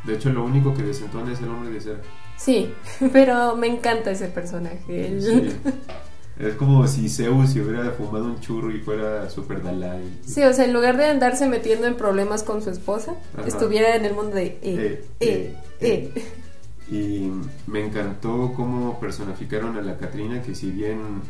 de 0.06 0.16
hecho 0.16 0.32
lo 0.32 0.44
único 0.46 0.74
que 0.74 0.84
desentona 0.84 1.34
es 1.34 1.40
el 1.42 1.50
hombre 1.50 1.72
de 1.72 1.82
cera. 1.82 2.00
Sí, 2.38 2.74
pero 3.14 3.56
me 3.56 3.68
encanta 3.68 4.12
ese 4.12 4.28
personaje. 4.28 5.08
el- 5.08 5.22
Sí. 5.22 5.56
Es 6.42 6.56
como 6.56 6.88
si 6.88 7.08
Zeus 7.08 7.52
se 7.52 7.62
hubiera 7.62 7.92
fumado 7.92 8.26
un 8.26 8.40
churro 8.40 8.72
y 8.72 8.80
fuera 8.80 9.30
super 9.30 9.62
Dalai. 9.62 10.02
Sí, 10.26 10.42
o 10.44 10.52
sea, 10.54 10.66
en 10.66 10.74
lugar 10.74 10.98
de 10.98 11.06
andarse 11.06 11.48
metiendo 11.48 11.86
en 11.86 11.96
problemas 11.96 12.42
con 12.42 12.64
su 12.64 12.72
esposa, 12.72 13.14
Ajá. 13.38 13.48
estuviera 13.48 13.96
en 13.96 14.06
el 14.06 14.14
mundo 14.16 14.36
de 14.36 14.46
eh, 14.46 14.60
Eh, 14.64 15.06
eh, 15.20 15.56
eh, 15.82 16.12
eh. 16.16 16.26
Y 16.90 17.32
me 17.68 17.86
encantó 17.86 18.54
cómo 18.56 19.00
personificaron 19.00 19.78
a 19.78 19.82
la 19.82 19.98
Catrina, 19.98 20.42
que 20.42 20.56
si 20.56 20.72
bien 20.72 21.22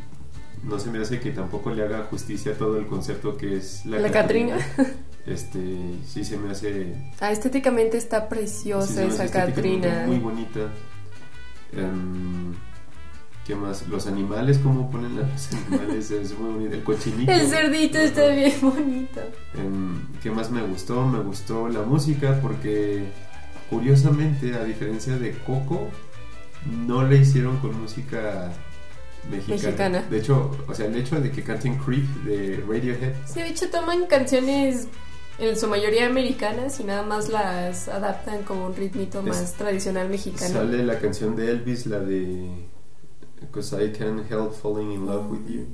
no 0.64 0.80
se 0.80 0.90
me 0.90 1.00
hace 1.00 1.20
que 1.20 1.32
tampoco 1.32 1.72
le 1.72 1.84
haga 1.84 2.04
justicia 2.10 2.54
a 2.54 2.56
todo 2.56 2.78
el 2.78 2.88
concepto 2.88 3.36
que 3.36 3.58
es 3.58 3.86
la, 3.86 4.00
La 4.00 4.12
Catrina. 4.12 4.56
este, 5.26 5.60
sí 6.08 6.24
se 6.24 6.38
me 6.38 6.52
hace... 6.52 6.96
Ah, 7.20 7.32
estéticamente 7.32 7.98
está 7.98 8.22
sí 8.22 8.28
preciosa 8.30 9.06
hace 9.06 9.08
esa 9.08 9.30
Catrina. 9.30 10.06
Muy 10.08 10.20
bonita. 10.20 10.62
Em, 11.74 12.54
¿Qué 13.46 13.56
más? 13.56 13.88
Los 13.88 14.06
animales, 14.08 14.60
cómo 14.60 14.90
ponen 14.92 15.18
a 15.18 15.22
los 15.28 15.52
animales, 15.68 16.12
es 16.12 16.38
muy 16.38 16.54
bonito. 16.54 16.76
El 16.76 16.84
cochinito. 16.84 17.32
El 17.32 17.48
cerdito 17.48 17.98
Ajá. 17.98 18.06
está 18.08 18.28
bien 18.28 18.54
bonito. 18.62 19.22
Em, 19.56 20.00
¿Qué 20.22 20.30
más 20.32 20.52
me 20.52 20.62
gustó? 20.62 21.06
Me 21.08 21.20
gustó 21.20 21.68
la 21.68 21.82
música 21.82 22.40
porque 22.42 23.06
curiosamente, 23.70 24.54
a 24.54 24.64
diferencia 24.64 25.18
de 25.18 25.32
Coco, 25.40 25.88
no 26.86 27.04
le 27.08 27.18
hicieron 27.18 27.58
con 27.58 27.80
música 27.82 28.52
mexicana. 29.30 29.56
Mexicana. 29.64 30.06
De 30.10 30.18
hecho, 30.20 30.52
o 30.68 30.74
sea, 30.76 30.86
el 30.86 30.96
hecho 30.96 31.20
de 31.20 31.32
que 31.32 31.44
canten 31.44 31.78
Creep 31.78 32.06
de 32.26 32.64
Radiohead, 32.68 33.14
Sí, 33.26 33.40
de 33.42 33.48
hecho 33.50 33.70
toman 33.70 34.06
canciones 34.08 34.88
en 35.40 35.58
su 35.58 35.68
mayoría 35.68 36.06
americanas 36.06 36.80
y 36.80 36.84
nada 36.84 37.02
más 37.04 37.30
las 37.30 37.88
adaptan 37.88 38.44
como 38.44 38.68
un 38.68 38.76
ritmito 38.76 39.20
Es- 39.22 39.26
más 39.26 39.54
tradicional 39.54 40.10
mexicano. 40.10 40.54
sale 40.54 40.84
la 40.84 41.00
canción 41.00 41.36
de 41.36 41.50
Elvis, 41.52 41.86
la 41.88 42.00
de 42.00 42.48
Cause 43.52 43.74
I 43.84 43.92
Can't 43.92 44.30
Help 44.30 44.54
Falling 44.54 44.92
in 44.92 45.06
Love 45.06 45.30
with 45.32 45.48
You. 45.50 45.66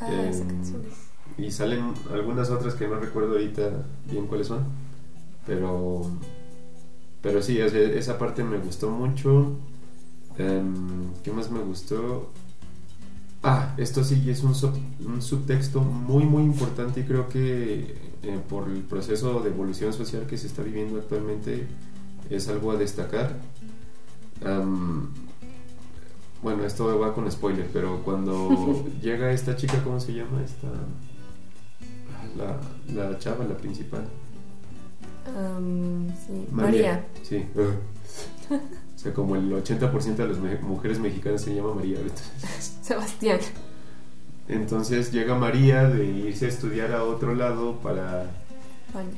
Ah, 0.00 0.08
esa 0.28 0.42
Em, 0.42 0.48
canción 0.48 0.82
es- 0.86 1.08
Y 1.38 1.50
salen 1.52 1.94
algunas 2.12 2.50
otras 2.50 2.74
que 2.74 2.88
no 2.88 2.96
recuerdo 2.98 3.32
ahorita 3.32 3.84
bien 4.10 4.26
cuáles 4.26 4.48
son. 4.48 4.64
Pero. 5.46 6.02
Pero 7.22 7.42
sí, 7.42 7.58
esa 7.58 8.18
parte 8.18 8.42
me 8.44 8.58
gustó 8.58 8.90
mucho. 8.90 9.56
Em, 10.36 11.12
¿Qué 11.22 11.32
más 11.32 11.50
me 11.50 11.60
gustó? 11.60 12.30
Ah, 13.42 13.74
esto 13.76 14.02
sí 14.04 14.28
es 14.28 14.42
un, 14.42 14.54
sub- 14.54 14.76
un 15.04 15.22
subtexto 15.22 15.80
muy, 15.80 16.24
muy 16.24 16.42
importante 16.42 17.00
y 17.00 17.04
creo 17.04 17.28
que 17.28 17.96
eh, 18.22 18.40
por 18.48 18.68
el 18.68 18.82
proceso 18.82 19.40
de 19.40 19.50
evolución 19.50 19.92
social 19.92 20.26
que 20.26 20.36
se 20.36 20.48
está 20.48 20.62
viviendo 20.62 20.98
actualmente 20.98 21.66
es 22.30 22.48
algo 22.48 22.72
a 22.72 22.76
destacar. 22.76 23.36
Am, 24.44 25.08
bueno, 26.42 26.64
esto 26.64 26.98
va 26.98 27.14
con 27.14 27.30
spoiler, 27.30 27.68
pero 27.72 28.02
cuando 28.04 28.84
llega 29.02 29.30
esta 29.32 29.56
chica, 29.56 29.82
¿cómo 29.84 29.98
se 30.00 30.12
llama? 30.14 30.42
Esta, 30.44 30.68
la, 32.36 33.10
la 33.10 33.18
chava, 33.18 33.44
la 33.44 33.56
principal. 33.56 34.04
Am, 35.26 36.08
sí. 36.26 36.46
María. 36.52 37.04
Sí. 37.22 37.44
O 38.50 39.00
sea, 39.00 39.14
como 39.14 39.36
el 39.36 39.52
80% 39.52 40.16
de 40.16 40.26
las 40.26 40.38
me- 40.38 40.56
mujeres 40.58 40.98
mexicanas 40.98 41.42
se 41.42 41.54
llama 41.54 41.72
María. 41.72 41.98
Sebastián. 42.82 43.38
Entonces 44.48 45.12
llega 45.12 45.36
María 45.36 45.84
de 45.88 46.04
irse 46.04 46.46
a 46.46 46.48
estudiar 46.48 46.90
a 46.92 47.04
otro 47.04 47.32
lado 47.36 47.76
para 47.76 48.28
Baño. 48.92 49.10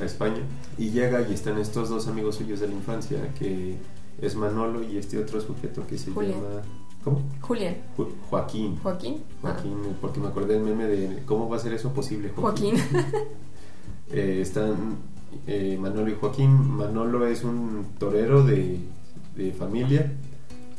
a 0.00 0.04
España 0.04 0.42
y 0.78 0.90
llega 0.90 1.22
y 1.28 1.34
están 1.34 1.58
estos 1.58 1.88
dos 1.88 2.06
amigos 2.06 2.36
suyos 2.36 2.60
de 2.60 2.68
la 2.68 2.74
infancia 2.74 3.18
que 3.36 3.76
es 4.20 4.34
Manolo 4.36 4.82
y 4.82 4.96
este 4.98 5.18
otro 5.18 5.40
sujeto 5.40 5.86
que 5.86 5.98
se 5.98 6.10
Julián. 6.10 6.34
llama 6.40 6.62
¿cómo? 7.04 7.22
Julián. 7.40 7.76
Ju- 7.96 8.08
Joaquín. 8.30 8.78
Joaquín. 8.82 9.22
Ah, 9.42 9.52
Joaquín, 9.54 9.74
porque 10.00 10.20
me 10.20 10.28
acordé 10.28 10.54
del 10.54 10.62
meme 10.62 10.84
de 10.86 11.22
cómo 11.24 11.48
va 11.48 11.56
a 11.56 11.60
ser 11.60 11.72
eso 11.74 11.92
posible, 11.92 12.30
Joaquín. 12.34 12.74
Eh, 14.12 14.38
están 14.40 14.98
eh, 15.48 15.76
Manolo 15.80 16.08
y 16.10 16.14
Joaquín. 16.14 16.50
Manolo 16.76 17.26
es 17.26 17.42
un 17.42 17.84
torero 17.98 18.44
de, 18.44 18.78
de 19.34 19.52
familia, 19.52 20.12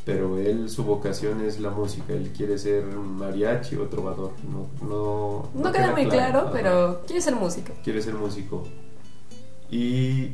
pero 0.05 0.37
él 0.37 0.69
su 0.69 0.85
vocación 0.85 1.41
es 1.41 1.59
la 1.59 1.69
música. 1.71 2.13
Él 2.13 2.31
quiere 2.35 2.57
ser 2.57 2.85
mariachi 2.85 3.75
o 3.75 3.87
trovador. 3.87 4.31
No, 4.49 4.87
no, 4.87 5.49
No 5.53 5.71
queda 5.73 5.91
muy 5.91 6.07
claro, 6.07 6.39
Ajá. 6.39 6.51
pero 6.53 7.01
quiere 7.05 7.21
ser 7.21 7.35
música. 7.35 7.73
quiere 7.83 8.01
ser 8.01 8.13
músico. 8.13 8.63
Y 9.69 10.31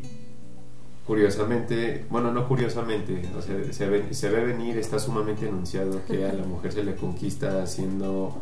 curiosamente, 1.06 2.06
bueno, 2.10 2.32
no 2.32 2.48
curiosamente, 2.48 3.30
o 3.38 3.42
sea, 3.42 3.56
se, 3.72 3.88
ve, 3.88 4.14
se 4.14 4.30
ve 4.30 4.46
venir, 4.46 4.78
está 4.78 5.00
sumamente 5.00 5.48
anunciado 5.48 6.02
que 6.06 6.26
a 6.26 6.34
la 6.34 6.44
mujer 6.48 6.72
se 6.72 6.84
le 6.84 6.96
conquista 6.96 7.66
siendo 7.68 8.42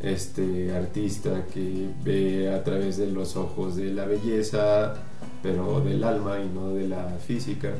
este 0.00 0.74
artista 0.76 1.44
que 1.52 1.90
ve 2.04 2.54
a 2.54 2.62
través 2.62 2.96
de 2.96 3.10
los 3.10 3.36
ojos 3.36 3.76
de 3.76 3.92
la 3.92 4.06
belleza, 4.06 4.94
pero 5.42 5.80
del 5.80 6.04
alma 6.04 6.38
y 6.40 6.48
no 6.48 6.70
de 6.70 6.88
la 6.88 7.04
física. 7.26 7.72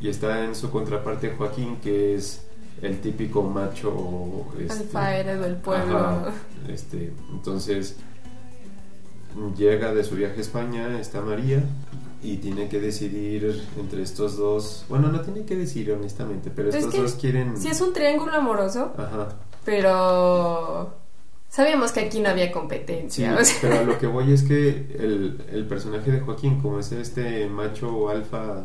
Y 0.00 0.08
está 0.08 0.44
en 0.44 0.54
su 0.54 0.70
contraparte 0.70 1.30
Joaquín, 1.30 1.76
que 1.76 2.16
es 2.16 2.44
el 2.82 3.00
típico 3.00 3.42
macho 3.44 4.46
este, 4.58 4.98
del 5.34 5.56
pueblo. 5.56 5.96
Ajá, 5.96 6.32
este, 6.68 7.12
entonces 7.32 7.96
llega 9.56 9.94
de 9.94 10.04
su 10.04 10.16
viaje 10.16 10.38
a 10.38 10.40
España, 10.40 11.00
está 11.00 11.20
María 11.20 11.62
y 12.24 12.38
tiene 12.38 12.68
que 12.68 12.80
decidir 12.80 13.62
entre 13.78 14.02
estos 14.02 14.36
dos. 14.36 14.84
Bueno, 14.88 15.12
no 15.12 15.20
tiene 15.20 15.44
que 15.44 15.56
decidir 15.56 15.92
honestamente, 15.92 16.50
pero 16.50 16.70
Pero 16.70 16.78
es 16.78 16.84
estos 16.86 16.94
que 16.94 17.00
dos 17.02 17.14
quieren. 17.14 17.56
Sí, 17.56 17.68
es 17.68 17.80
un 17.80 17.92
triángulo 17.92 18.32
amoroso, 18.34 18.92
Ajá. 18.96 19.28
pero 19.64 20.92
sabíamos 21.50 21.92
que 21.92 22.00
aquí 22.00 22.20
no 22.20 22.30
había 22.30 22.46
Sí, 22.46 22.52
competencia. 22.52 23.36
o 23.40 23.44
sea, 23.44 23.56
pero 23.60 23.84
lo 23.84 23.98
que 23.98 24.06
voy 24.06 24.32
es 24.32 24.42
que 24.42 24.68
el, 24.98 25.40
el 25.52 25.66
personaje 25.66 26.10
de 26.10 26.20
Joaquín, 26.20 26.60
como 26.60 26.78
es 26.80 26.90
este 26.92 27.46
macho 27.48 28.08
alfa 28.08 28.62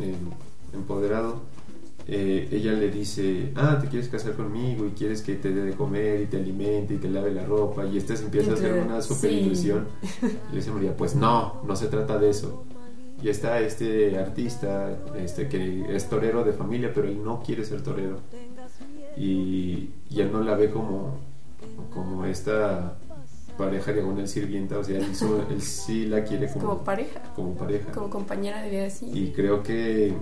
eh, 0.00 0.14
empoderado, 0.72 1.40
eh, 2.08 2.48
ella 2.50 2.72
le 2.72 2.90
dice, 2.90 3.52
ah, 3.54 3.78
te 3.80 3.88
quieres 3.88 4.08
casar 4.08 4.32
conmigo 4.34 4.86
y 4.86 4.90
quieres 4.90 5.22
que 5.22 5.34
te 5.36 5.50
dé 5.52 5.62
de 5.62 5.72
comer 5.74 6.22
y 6.22 6.26
te 6.26 6.36
alimente 6.38 6.94
y 6.94 6.96
te 6.98 7.08
lave 7.08 7.32
la 7.32 7.44
ropa 7.44 7.84
y 7.86 7.96
esta 7.98 8.16
se 8.16 8.24
empieza 8.24 8.50
a 8.50 8.54
hacer 8.54 8.70
Entonces, 8.76 8.90
una 8.90 9.02
super 9.02 9.30
sí. 9.30 9.36
ilusión. 9.36 9.86
Y 10.22 10.26
le 10.52 10.56
dice 10.56 10.70
María, 10.72 10.96
pues 10.96 11.14
no, 11.14 11.60
no 11.66 11.76
se 11.76 11.86
trata 11.86 12.18
de 12.18 12.30
eso. 12.30 12.64
Y 13.22 13.28
está 13.28 13.60
este 13.60 14.18
artista 14.18 14.98
este, 15.16 15.48
que 15.48 15.94
es 15.94 16.08
torero 16.08 16.42
de 16.42 16.52
familia, 16.52 16.90
pero 16.92 17.06
él 17.06 17.22
no 17.22 17.40
quiere 17.40 17.64
ser 17.64 17.80
torero. 17.82 18.18
Y, 19.16 19.90
y 20.10 20.20
él 20.20 20.32
no 20.32 20.42
la 20.42 20.54
ve 20.56 20.70
como, 20.70 21.18
como 21.92 22.24
esta 22.24 22.96
pareja 23.56 23.92
diagonal 23.92 24.26
sirvienta, 24.26 24.78
o 24.78 24.82
sea, 24.84 24.98
él, 24.98 25.14
su- 25.14 25.42
él 25.50 25.60
sí 25.60 26.06
la 26.06 26.24
quiere 26.24 26.48
como, 26.48 26.66
como 26.70 26.82
pareja, 26.84 27.22
como 27.36 27.54
pareja. 27.54 27.92
como 27.92 28.10
compañera 28.10 28.62
de 28.62 28.70
vida 28.70 28.86
así. 28.86 29.06
Y 29.12 29.30
creo 29.32 29.62
que 29.62 30.14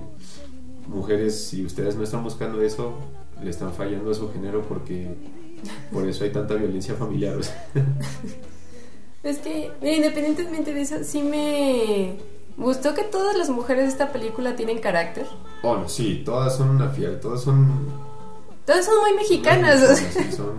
mujeres, 0.87 1.49
si 1.49 1.65
ustedes 1.65 1.97
no 1.97 2.03
están 2.03 2.23
buscando 2.23 2.63
eso, 2.63 2.95
le 3.43 3.51
están 3.51 3.73
fallando 3.73 4.11
a 4.11 4.15
su 4.15 4.31
género 4.33 4.63
porque 4.63 5.15
por 5.93 6.07
eso 6.09 6.25
hay 6.25 6.31
tanta 6.31 6.55
violencia 6.55 6.95
familiar. 6.95 7.37
o 7.37 7.43
sea. 7.43 7.71
Es 9.23 9.37
que, 9.39 9.71
mira, 9.83 9.97
independientemente 9.97 10.73
de 10.73 10.81
eso, 10.81 11.05
sí 11.05 11.23
me 11.23 12.17
gustó 12.57 12.95
que 12.95 13.03
todas 13.03 13.37
las 13.37 13.51
mujeres 13.51 13.85
de 13.85 13.91
esta 13.91 14.13
película 14.13 14.57
tienen 14.57 14.79
carácter. 14.79 15.27
Oh, 15.63 15.77
no, 15.77 15.89
sí, 15.91 16.23
todas 16.25 16.57
son 16.57 16.71
una 16.71 16.89
fiel, 16.89 17.21
todas 17.21 17.43
son... 17.43 17.69
Todas 18.65 18.87
son 18.87 18.99
muy 19.01 19.13
mexicanas. 19.13 19.81
No, 19.83 19.97
sí, 19.97 20.33
son, 20.35 20.55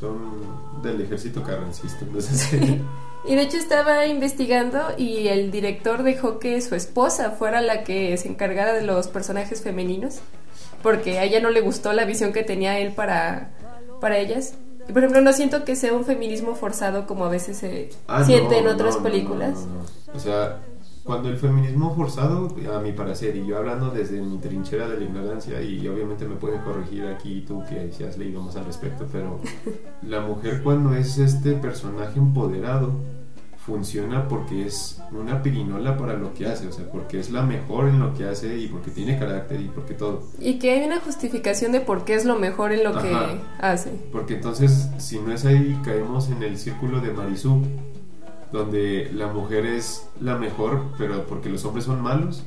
son 0.00 0.82
del 0.82 1.02
ejército 1.02 1.40
carrancista. 1.44 1.98
Entonces, 2.00 2.50
Y 3.26 3.34
de 3.36 3.42
hecho 3.42 3.56
estaba 3.56 4.06
investigando 4.06 4.80
y 4.98 5.28
el 5.28 5.50
director 5.50 6.02
dejó 6.02 6.38
que 6.38 6.60
su 6.60 6.74
esposa 6.74 7.30
fuera 7.30 7.60
la 7.62 7.82
que 7.82 8.16
se 8.18 8.28
encargara 8.28 8.72
de 8.74 8.82
los 8.82 9.08
personajes 9.08 9.62
femeninos, 9.62 10.18
porque 10.82 11.18
a 11.18 11.24
ella 11.24 11.40
no 11.40 11.50
le 11.50 11.62
gustó 11.62 11.92
la 11.94 12.04
visión 12.04 12.32
que 12.32 12.42
tenía 12.42 12.78
él 12.78 12.92
para, 12.92 13.50
para 14.00 14.18
ellas. 14.18 14.54
Y 14.88 14.92
por 14.92 15.02
ejemplo, 15.02 15.22
no 15.22 15.32
siento 15.32 15.64
que 15.64 15.76
sea 15.76 15.94
un 15.94 16.04
feminismo 16.04 16.54
forzado 16.54 17.06
como 17.06 17.24
a 17.24 17.30
veces 17.30 17.56
se 17.56 17.88
Ah, 18.06 18.22
siente 18.24 18.60
no, 18.60 18.68
en 18.68 18.74
otras 18.74 18.96
no, 18.96 19.00
no, 19.00 19.04
películas. 19.04 19.66
O 20.14 20.18
sea, 20.18 20.60
cuando 21.04 21.30
el 21.30 21.38
feminismo 21.38 21.94
forzado, 21.94 22.54
a 22.74 22.80
mi 22.80 22.92
parecer, 22.92 23.34
y 23.36 23.46
yo 23.46 23.56
hablando 23.56 23.90
desde 23.90 24.20
mi 24.20 24.36
trinchera 24.38 24.86
de 24.88 24.98
la 24.98 25.04
ignorancia, 25.04 25.62
y 25.62 25.86
obviamente 25.88 26.26
me 26.26 26.36
puede 26.36 26.60
corregir 26.62 27.06
aquí 27.06 27.42
tú 27.46 27.62
que 27.66 27.90
si 27.92 28.04
has 28.04 28.18
leído 28.18 28.42
más 28.42 28.56
al 28.56 28.66
respecto, 28.66 29.06
pero 29.10 29.40
la 30.02 30.20
mujer 30.20 30.62
cuando 30.62 30.94
es 30.94 31.16
este 31.16 31.52
personaje 31.52 32.18
empoderado, 32.18 32.92
funciona 33.64 34.28
porque 34.28 34.66
es 34.66 35.00
una 35.10 35.42
pirinola 35.42 35.96
para 35.96 36.14
lo 36.14 36.34
que 36.34 36.46
hace, 36.46 36.66
o 36.66 36.72
sea, 36.72 36.90
porque 36.90 37.18
es 37.18 37.30
la 37.30 37.42
mejor 37.42 37.88
en 37.88 37.98
lo 37.98 38.12
que 38.14 38.24
hace 38.24 38.58
y 38.58 38.66
porque 38.68 38.90
tiene 38.90 39.18
carácter 39.18 39.60
y 39.60 39.68
porque 39.68 39.94
todo. 39.94 40.22
Y 40.38 40.58
que 40.58 40.72
hay 40.72 40.84
una 40.84 41.00
justificación 41.00 41.72
de 41.72 41.80
por 41.80 42.04
qué 42.04 42.14
es 42.14 42.24
lo 42.26 42.38
mejor 42.38 42.72
en 42.72 42.84
lo 42.84 42.90
Ajá. 42.90 43.02
que 43.02 43.40
hace. 43.58 43.90
Porque 44.12 44.34
entonces, 44.34 44.88
si 44.98 45.18
no 45.18 45.32
es 45.32 45.44
ahí, 45.46 45.78
caemos 45.84 46.28
en 46.28 46.42
el 46.42 46.58
círculo 46.58 47.00
de 47.00 47.12
Marisú, 47.12 47.62
donde 48.52 49.10
la 49.12 49.28
mujer 49.28 49.64
es 49.66 50.06
la 50.20 50.36
mejor, 50.36 50.82
pero 50.98 51.24
porque 51.26 51.48
los 51.48 51.64
hombres 51.64 51.86
son 51.86 52.02
malos, 52.02 52.44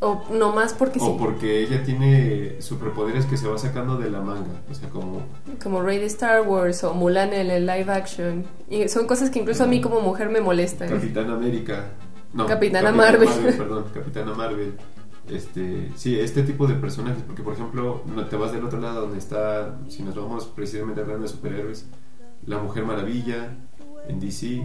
O 0.00 0.24
no 0.30 0.52
más 0.52 0.74
porque 0.74 0.98
sí. 0.98 1.06
o 1.08 1.16
porque 1.16 1.62
ella 1.62 1.82
tiene 1.82 2.60
superpoderes 2.60 3.24
que 3.24 3.36
se 3.36 3.48
va 3.48 3.56
sacando 3.56 3.96
de 3.96 4.10
la 4.10 4.20
manga, 4.20 4.60
o 4.70 4.74
sea, 4.74 4.90
como 4.90 5.22
Como 5.62 5.80
Rey 5.80 5.98
de 5.98 6.06
Star 6.06 6.42
Wars 6.42 6.84
o 6.84 6.92
Mulan 6.92 7.32
en 7.32 7.50
el 7.50 7.66
live 7.66 7.90
action. 7.90 8.44
Y 8.68 8.88
son 8.88 9.06
cosas 9.06 9.30
que 9.30 9.38
incluso 9.38 9.64
a 9.64 9.66
mí 9.66 9.80
como 9.80 10.00
mujer 10.00 10.28
me 10.28 10.40
molestan. 10.40 10.88
Capitán 10.88 11.30
América, 11.30 11.92
no, 12.34 12.46
Capitana 12.46 12.92
Marvel. 12.92 13.28
perdón, 13.56 13.86
Capitana 13.94 14.34
Marvel. 14.34 14.74
Este, 15.28 15.90
sí, 15.96 16.18
este 16.20 16.42
tipo 16.42 16.66
de 16.66 16.74
personajes, 16.74 17.22
porque 17.26 17.42
por 17.42 17.54
ejemplo, 17.54 18.02
no 18.06 18.26
te 18.26 18.36
vas 18.36 18.52
del 18.52 18.64
otro 18.64 18.78
lado 18.80 19.02
donde 19.02 19.18
está, 19.18 19.78
si 19.88 20.02
nos 20.02 20.14
vamos 20.14 20.46
precisamente 20.46 21.00
hablando 21.00 21.22
de 21.22 21.28
superhéroes, 21.28 21.86
la 22.46 22.58
Mujer 22.58 22.84
Maravilla 22.84 23.56
en 24.08 24.20
DC, 24.20 24.64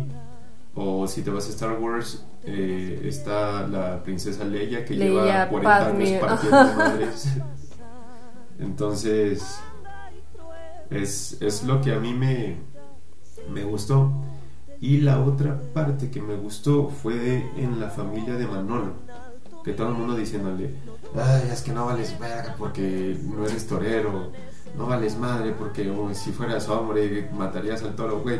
o 0.76 1.08
si 1.08 1.22
te 1.22 1.30
vas 1.30 1.48
a 1.48 1.50
Star 1.50 1.80
Wars, 1.80 2.26
eh, 2.44 3.02
está 3.06 3.68
la 3.68 4.02
princesa 4.04 4.44
Leia 4.46 4.86
que 4.86 4.96
lleva 4.96 5.24
Leia, 5.24 5.50
40 5.50 5.86
Padme, 5.86 6.08
años 6.08 6.22
partiendo 6.22 6.58
madres. 6.78 7.28
Entonces, 8.60 9.60
es, 10.90 11.38
es 11.42 11.64
lo 11.64 11.82
que 11.82 11.94
a 11.94 12.00
mí 12.00 12.14
me, 12.14 12.58
me 13.50 13.64
gustó. 13.64 14.12
Y 14.80 15.02
la 15.02 15.22
otra 15.22 15.62
parte 15.74 16.10
que 16.10 16.22
me 16.22 16.36
gustó 16.36 16.90
fue 16.90 17.46
en 17.56 17.80
la 17.80 17.90
familia 17.90 18.34
de 18.36 18.48
Manolo, 18.48 18.94
que 19.64 19.74
todo 19.74 19.90
el 19.90 19.94
mundo 19.94 20.16
diciéndole, 20.16 20.74
ay, 21.16 21.50
es 21.52 21.62
que 21.62 21.72
no 21.72 21.86
vales 21.86 22.18
verga 22.18 22.56
porque 22.58 23.16
no 23.24 23.46
eres 23.46 23.68
torero, 23.68 24.32
no 24.76 24.88
vales 24.88 25.18
madre 25.18 25.52
porque 25.52 25.92
si 26.14 26.32
fueras 26.32 26.68
hombre 26.70 27.30
matarías 27.34 27.84
al 27.84 27.96
toro, 27.96 28.22
güey. 28.22 28.40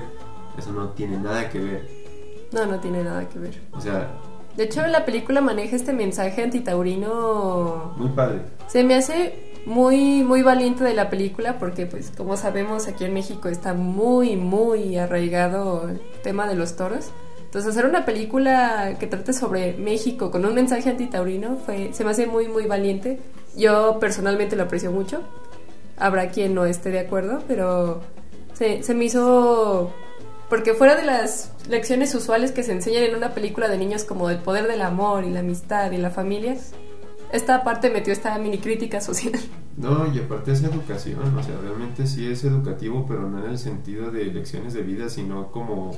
Eso 0.58 0.74
no 0.74 0.90
tiene 0.90 1.18
nada 1.18 1.50
que 1.50 1.60
ver. 1.60 2.01
No, 2.52 2.66
no 2.66 2.80
tiene 2.80 3.04
nada 3.04 3.28
que 3.30 3.40
ver. 3.40 3.62
O 3.74 3.82
sea, 3.82 4.10
De 4.58 4.64
hecho, 4.66 4.86
la 4.88 5.06
película 5.06 5.42
maneja 5.42 5.76
este 5.76 5.94
mensaje 5.94 6.44
antitaurino. 6.44 7.94
muy 7.98 8.10
padre. 8.10 8.42
Se 8.68 8.84
me 8.84 8.96
hace 8.96 9.52
muy, 9.66 10.24
muy 10.24 10.42
valiente 10.42 10.84
de 10.84 10.94
la 10.94 11.10
película 11.10 11.58
porque, 11.60 11.86
pues, 11.86 12.12
como 12.16 12.36
sabemos, 12.36 12.88
aquí 12.88 13.06
en 13.06 13.14
México 13.14 13.48
está 13.48 13.74
muy, 13.74 14.36
muy 14.36 14.98
arraigado 14.98 15.88
el 15.90 16.02
tema 16.24 16.48
de 16.48 16.56
los 16.56 16.76
toros. 16.76 17.12
Entonces, 17.46 17.72
hacer 17.72 17.86
una 17.86 18.06
película 18.06 18.96
que 19.00 19.08
trate 19.08 19.34
sobre 19.34 19.74
México 19.74 20.32
con 20.32 20.46
un 20.46 20.54
mensaje 20.56 20.90
antitaurino 20.90 21.58
fue, 21.66 21.94
se 21.94 22.04
me 22.04 22.12
hace 22.12 22.26
muy, 22.28 22.48
muy 22.48 22.66
valiente. 22.66 23.20
Yo 23.56 23.98
personalmente 24.00 24.56
lo 24.56 24.64
aprecio 24.64 24.92
mucho. 24.92 25.22
Habrá 25.98 26.30
quien 26.30 26.56
no 26.56 26.66
esté 26.66 26.90
de 26.92 27.00
acuerdo, 27.00 27.44
pero 27.48 28.02
se, 28.54 28.84
se 28.84 28.94
me 28.94 29.06
hizo... 29.06 29.92
Porque 30.52 30.74
fuera 30.74 30.98
de 30.98 31.06
las 31.06 31.54
lecciones 31.70 32.14
usuales 32.14 32.52
que 32.52 32.62
se 32.62 32.74
enseñan 32.74 33.04
en 33.04 33.16
una 33.16 33.34
película 33.34 33.70
de 33.70 33.78
niños 33.78 34.04
como 34.04 34.30
el 34.30 34.40
poder 34.40 34.68
del 34.68 34.82
amor 34.82 35.24
y 35.24 35.30
la 35.30 35.40
amistad 35.40 35.90
y 35.94 35.98
la 35.98 36.10
familia, 36.10 36.58
esta 37.32 37.64
parte 37.64 37.90
metió 37.90 38.12
esta 38.12 38.38
mini 38.38 38.58
crítica 38.58 39.00
social. 39.00 39.40
No, 39.78 40.14
y 40.14 40.20
aparte 40.20 40.52
es 40.52 40.62
educación, 40.62 41.38
o 41.38 41.42
sea, 41.42 41.58
realmente 41.62 42.06
sí 42.06 42.28
es 42.28 42.44
educativo, 42.44 43.06
pero 43.08 43.30
no 43.30 43.42
en 43.42 43.52
el 43.52 43.58
sentido 43.58 44.12
de 44.12 44.26
lecciones 44.26 44.74
de 44.74 44.82
vida, 44.82 45.08
sino 45.08 45.54
como 45.54 45.92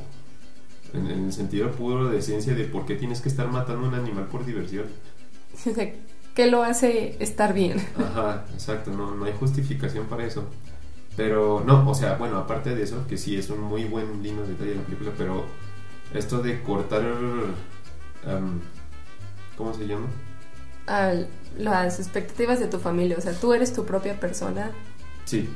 en, 0.93 1.07
en 1.07 1.25
el 1.25 1.33
sentido 1.33 1.71
puro 1.71 2.09
de 2.09 2.21
ciencia 2.21 2.53
de 2.53 2.65
por 2.65 2.85
qué 2.85 2.93
tienes 2.93 3.21
que 3.21 3.29
estar 3.29 3.47
matando 3.47 3.87
a 3.87 3.89
un 3.89 3.95
animal 3.95 4.27
por 4.27 4.45
diversión. 4.45 4.85
¿Qué 6.35 6.45
lo 6.45 6.61
hace 6.61 7.17
estar 7.19 7.55
bien? 7.55 7.83
Ajá, 7.97 8.45
exacto, 8.53 8.91
no, 8.91 9.15
no 9.15 9.25
hay 9.25 9.33
justificación 9.33 10.05
para 10.05 10.27
eso. 10.27 10.47
Pero 11.15 11.63
no, 11.65 11.87
o 11.89 11.93
sea, 11.93 12.15
bueno, 12.15 12.37
aparte 12.37 12.73
de 12.75 12.83
eso, 12.83 13.05
que 13.07 13.17
sí 13.17 13.35
es 13.37 13.49
un 13.49 13.61
muy 13.61 13.83
buen 13.85 14.23
lindo 14.23 14.45
detalle 14.47 14.71
de 14.71 14.75
la 14.77 14.81
película, 14.83 15.11
pero 15.17 15.45
esto 16.13 16.39
de 16.41 16.61
cortar, 16.63 17.01
em, 18.25 18.59
¿cómo 19.57 19.73
se 19.73 19.85
llama? 19.85 20.07
A 20.87 21.13
las 21.57 21.99
expectativas 21.99 22.59
de 22.59 22.67
tu 22.67 22.79
familia. 22.79 23.15
O 23.17 23.21
sea, 23.21 23.33
tú 23.33 23.53
eres 23.53 23.73
tu 23.73 23.85
propia 23.85 24.19
persona. 24.19 24.71
Sí, 25.25 25.49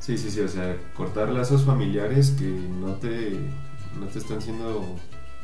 sí, 0.00 0.16
sí, 0.18 0.30
sí, 0.30 0.40
o 0.40 0.48
sea, 0.48 0.76
cortar 0.96 1.28
lazos 1.28 1.64
familiares 1.64 2.30
que 2.38 2.44
no 2.46 2.94
te, 2.94 3.38
no 4.00 4.06
te 4.06 4.18
están 4.18 4.40
siendo, 4.40 4.96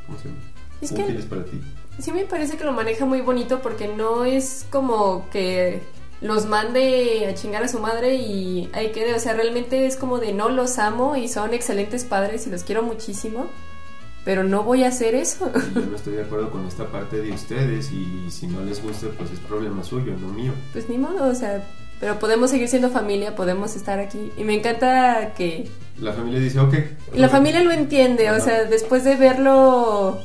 ¿cómo 0.07 0.19
se 0.19 0.29
llama? 0.29 0.41
Es 0.81 0.93
que- 0.93 1.03
Útiles 1.05 1.27
para 1.27 1.45
ti. 1.45 1.61
Sí 1.99 2.11
me 2.11 2.25
parece 2.25 2.57
que 2.57 2.65
lo 2.65 2.73
maneja 2.73 3.05
muy 3.05 3.21
bonito 3.21 3.61
porque 3.61 3.87
no 3.87 4.25
es 4.25 4.67
como 4.71 5.29
que 5.31 5.83
los 6.22 6.46
mande 6.46 7.26
a 7.26 7.35
chingar 7.35 7.64
a 7.64 7.68
su 7.68 7.80
madre 7.80 8.14
y 8.14 8.70
ahí 8.72 8.92
quede. 8.92 9.14
O 9.14 9.18
sea, 9.18 9.35
realmente 9.35 9.87
es 9.87 9.96
como 9.96 10.18
de 10.18 10.32
no 10.32 10.48
los 10.48 10.78
amo 10.78 11.16
y 11.16 11.28
son 11.28 11.52
excelentes 11.52 12.04
padres 12.04 12.46
y 12.46 12.50
los 12.50 12.62
quiero 12.62 12.82
muchísimo. 12.82 13.50
Pero 14.24 14.44
no 14.44 14.62
voy 14.62 14.85
a 14.85 14.88
hacer 14.88 15.16
eso. 15.16 15.50
Y 15.72 15.74
yo 15.74 15.87
no 15.87 15.96
estoy 15.96 16.14
de 16.14 16.22
acuerdo 16.22 16.50
con 16.50 16.64
esta 16.66 16.87
parte 16.87 17.20
de 17.20 17.32
ustedes 17.32 17.90
y 17.90 18.30
si 18.30 18.46
no 18.46 18.62
les 18.62 18.80
gusta, 18.80 19.08
pues 19.18 19.32
es 19.32 19.40
problema 19.40 19.82
suyo, 19.82 20.14
no 20.16 20.28
mío. 20.28 20.52
Pues 20.72 20.88
ni 20.88 20.96
modo, 20.96 21.28
o 21.28 21.35
sea, 21.35 21.66
pero 21.98 22.20
podemos 22.20 22.50
seguir 22.50 22.68
siendo 22.68 22.88
familia, 22.90 23.35
podemos 23.35 23.74
estar 23.74 23.98
aquí. 23.98 24.30
Y 24.37 24.44
me 24.44 24.54
encanta 24.54 25.35
que 25.35 25.68
La 26.00 26.12
familia 26.12 26.38
dice, 26.38 26.61
ok. 26.61 26.74
La 27.14 27.26
ok. 27.26 27.32
familia 27.32 27.64
lo 27.64 27.72
entiende, 27.72 28.30
o 28.30 28.40
sea, 28.40 28.64
después 28.64 29.02
de 29.02 29.16
verlo... 29.16 30.20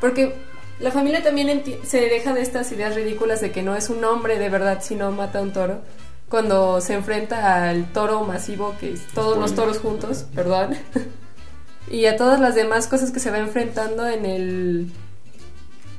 Porque 0.00 0.34
la 0.80 0.92
familia 0.92 1.22
también 1.22 1.62
se 1.84 2.00
deja 2.00 2.32
de 2.34 2.42
estas 2.42 2.70
ideas 2.70 2.94
ridículas 2.94 3.40
de 3.40 3.50
que 3.50 3.62
no 3.62 3.74
es 3.74 3.90
un 3.90 4.04
hombre 4.04 4.38
de 4.38 4.48
verdad 4.48 4.78
si 4.80 4.94
no 4.94 5.10
mata 5.10 5.40
a 5.40 5.42
un 5.42 5.52
toro. 5.52 5.80
Cuando 6.28 6.80
se 6.80 6.94
enfrenta 6.94 7.68
al 7.68 7.92
toro 7.92 8.22
masivo, 8.22 8.76
que 8.78 8.92
es 8.92 9.06
todos 9.08 9.38
los 9.38 9.54
toros 9.54 9.78
juntos, 9.78 10.26
perdón. 10.34 10.76
y 11.90 12.06
a 12.06 12.16
todas 12.16 12.38
las 12.38 12.54
demás 12.54 12.86
cosas 12.86 13.10
que 13.10 13.18
se 13.18 13.30
va 13.30 13.38
enfrentando 13.38 14.06
en 14.06 14.26
el 14.26 14.92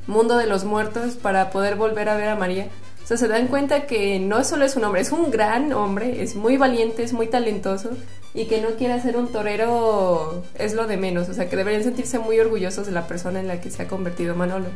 mundo 0.07 0.37
de 0.37 0.47
los 0.47 0.63
muertos 0.63 1.15
para 1.15 1.49
poder 1.49 1.75
volver 1.75 2.07
a 2.07 2.15
ver 2.15 2.29
a 2.29 2.35
María. 2.35 2.67
O 3.03 3.07
sea, 3.07 3.17
se 3.17 3.27
dan 3.27 3.47
cuenta 3.47 3.87
que 3.87 4.19
no 4.19 4.43
solo 4.43 4.65
es 4.65 4.75
un 4.75 4.83
hombre, 4.83 5.01
es 5.01 5.11
un 5.11 5.31
gran 5.31 5.73
hombre, 5.73 6.21
es 6.21 6.35
muy 6.35 6.57
valiente, 6.57 7.03
es 7.03 7.11
muy 7.11 7.27
talentoso 7.27 7.89
y 8.33 8.47
que 8.47 8.61
no 8.61 8.69
quiere 8.77 9.01
ser 9.01 9.17
un 9.17 9.31
torero 9.31 10.43
es 10.55 10.73
lo 10.73 10.87
de 10.87 10.97
menos. 10.97 11.29
O 11.29 11.33
sea, 11.33 11.49
que 11.49 11.55
deberían 11.55 11.83
sentirse 11.83 12.19
muy 12.19 12.39
orgullosos 12.39 12.85
de 12.85 12.91
la 12.93 13.07
persona 13.07 13.39
en 13.39 13.47
la 13.47 13.61
que 13.61 13.71
se 13.71 13.83
ha 13.83 13.87
convertido 13.87 14.35
Manolo. 14.35 14.67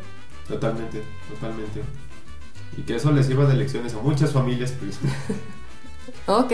Totalmente, 0.48 1.04
totalmente. 1.28 1.82
Y 2.78 2.84
que 2.84 2.96
eso 2.96 3.12
les 3.12 3.28
sirva 3.28 3.46
de 3.46 3.56
lecciones 3.56 3.94
a 3.94 4.00
muchas 4.00 4.32
familias, 4.34 4.74
pues. 4.80 5.00
Ok. 6.28 6.52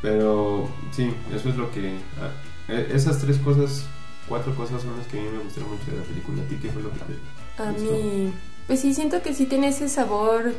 Pero 0.00 0.68
sí, 0.90 1.14
eso 1.34 1.48
es 1.50 1.56
lo 1.56 1.70
que... 1.70 2.06
ah, 2.16 2.32
e- 2.68 2.88
esas 2.94 3.18
tres 3.20 3.38
cosas, 3.38 3.90
cuatro 4.28 4.54
cosas 4.54 4.82
son 4.82 4.96
las 4.96 5.06
que 5.08 5.18
a 5.18 5.22
mí 5.22 5.28
me 5.28 5.42
gustaron 5.42 5.70
mucho 5.70 5.90
de 5.90 5.98
la 5.98 6.04
película. 6.04 6.42
¿A 6.42 6.46
ti 6.46 6.56
qué 6.60 6.70
fue 6.70 6.82
lo 6.82 6.92
que 6.92 7.00
te 7.00 7.22
A 7.58 7.72
gustó? 7.72 8.02
mí, 8.02 8.32
pues 8.66 8.80
sí, 8.80 8.94
siento 8.94 9.22
que 9.22 9.34
sí 9.34 9.46
tiene 9.46 9.68
ese 9.68 9.88
sabor 9.88 10.54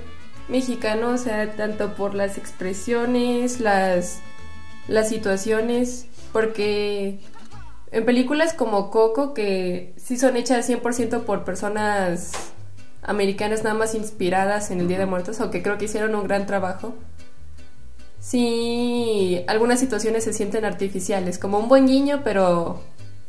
mexicano, 0.47 1.09
o 1.11 1.17
sea, 1.17 1.55
tanto 1.55 1.95
por 1.95 2.13
las 2.13 2.37
expresiones, 2.37 3.59
las, 3.59 4.21
las 4.87 5.09
situaciones, 5.09 6.07
porque 6.33 7.19
en 7.91 8.05
películas 8.05 8.53
como 8.53 8.89
Coco, 8.91 9.33
que 9.33 9.93
sí 9.97 10.17
son 10.17 10.37
hechas 10.37 10.69
100% 10.69 11.21
por 11.23 11.43
personas 11.43 12.31
americanas 13.03 13.63
nada 13.63 13.75
más 13.75 13.95
inspiradas 13.95 14.71
en 14.71 14.79
el 14.79 14.87
Día 14.87 14.99
de 14.99 15.05
Muertos, 15.05 15.39
aunque 15.41 15.61
creo 15.63 15.77
que 15.77 15.85
hicieron 15.85 16.13
un 16.15 16.23
gran 16.27 16.45
trabajo. 16.45 16.93
Sí, 18.19 19.43
algunas 19.47 19.79
situaciones 19.79 20.23
se 20.23 20.33
sienten 20.33 20.63
artificiales, 20.63 21.39
como 21.39 21.57
un 21.57 21.67
buen 21.67 21.87
guiño, 21.87 22.21
pero 22.23 22.81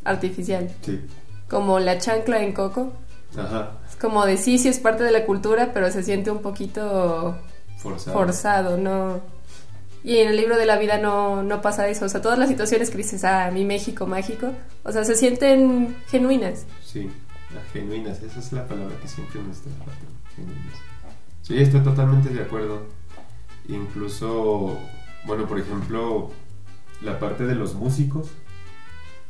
artificial, 0.05 0.71
Sí, 0.83 1.01
como 1.49 1.79
la 1.81 1.99
chancla 1.99 2.43
en 2.43 2.53
Coco. 2.53 2.93
ajá, 3.37 3.71
Es 3.89 3.97
como 3.97 4.27
de 4.27 4.37
sí, 4.37 4.59
sí 4.59 4.69
es 4.69 4.79
parte 4.79 5.03
de 5.03 5.11
la 5.11 5.25
cultura, 5.25 5.71
pero 5.73 5.91
se 5.91 6.03
siente 6.03 6.31
un 6.31 6.43
poquito 6.43 7.37
forzado. 7.79 8.17
forzado, 8.19 8.77
¿no? 8.77 9.21
Y 10.05 10.17
en 10.19 10.29
el 10.29 10.37
libro 10.37 10.57
de 10.57 10.67
la 10.67 10.79
vida 10.79 10.99
no, 10.99 11.43
no 11.45 11.61
pasa 11.63 11.87
eso. 11.89 12.07
O 12.07 12.09
sea, 12.09 12.21
todas 12.21 12.39
las 12.39 12.49
situaciones 12.49 12.91
que 12.91 12.97
dices, 12.99 13.23
ah, 13.25 13.51
mi 13.53 13.65
México 13.65 14.07
mágico, 14.07 14.53
o 14.83 14.91
sea, 14.93 15.05
se 15.05 15.15
sienten 15.15 15.97
genuinas. 16.09 16.67
Sí, 16.85 17.09
genuinas, 17.73 18.21
esa 18.23 18.41
es 18.41 18.53
la 18.53 18.67
palabra 18.67 18.97
que 19.01 19.07
siempre 19.09 19.41
nuestra 19.41 19.71
parte, 19.75 20.05
genuinas. 20.35 20.79
Sí, 21.43 21.59
estoy 21.59 21.81
totalmente 21.83 22.31
de 22.31 22.43
acuerdo. 22.43 22.83
Incluso, 23.69 24.77
bueno, 25.25 25.47
por 25.47 25.59
ejemplo, 25.61 26.31
la 27.01 27.19
parte 27.19 27.45
de 27.47 27.55
los 27.55 27.75
músicos. 27.75 28.29